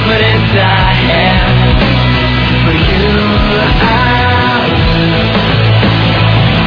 confidence 0.10 0.58
I 0.58 0.90
have 1.06 1.54
for 2.66 2.74
you. 2.74 3.14
I, 3.78 4.74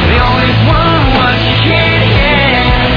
they 0.07 0.19
always 0.23 0.55
want 0.63 1.03
what 1.19 1.35
you 1.43 1.55
can't 1.67 2.07
have, 2.23 2.87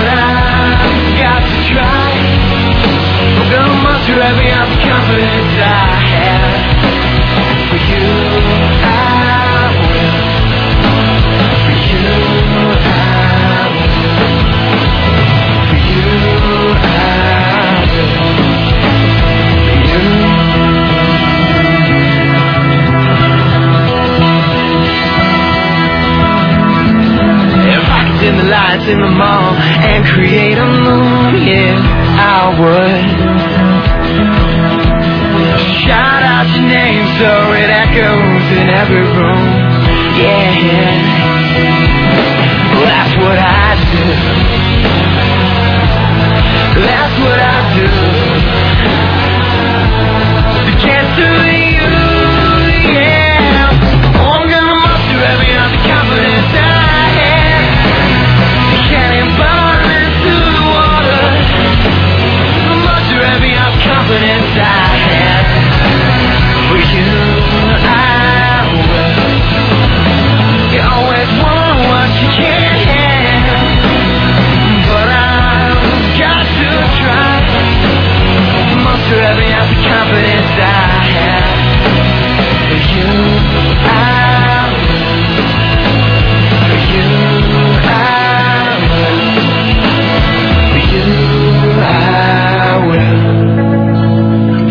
but 0.00 0.08
I've 0.08 1.12
got 1.20 1.44
to 1.44 1.58
try. 1.68 2.08
I'm 3.36 3.48
gonna 3.52 3.84
muster 3.84 4.16
every 4.16 4.48
ounce 4.48 4.72
of 4.72 4.80
confidence 4.80 5.60
I 5.60 5.71
lights 28.82 28.90
in 28.90 29.00
the 29.00 29.08
mall 29.08 29.54
and 29.54 30.04
create 30.06 30.58
a 30.58 30.66
moon, 30.66 31.46
yeah, 31.46 31.76
I 32.18 32.48
would. 32.58 33.08
Shout 35.84 36.22
out 36.22 36.46
your 36.54 36.66
name 36.68 37.06
so 37.18 37.52
it 37.52 37.70
echoes 37.70 38.58
in 38.58 38.68
every 38.68 39.02
room, 39.02 39.46
yeah. 40.18 40.52
Well, 42.74 42.84
that's 42.84 43.16
what 43.16 43.38
I 43.38 44.56
do. 44.56 44.61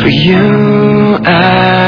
For 0.01 0.09
you, 0.09 1.19
I. 1.23 1.80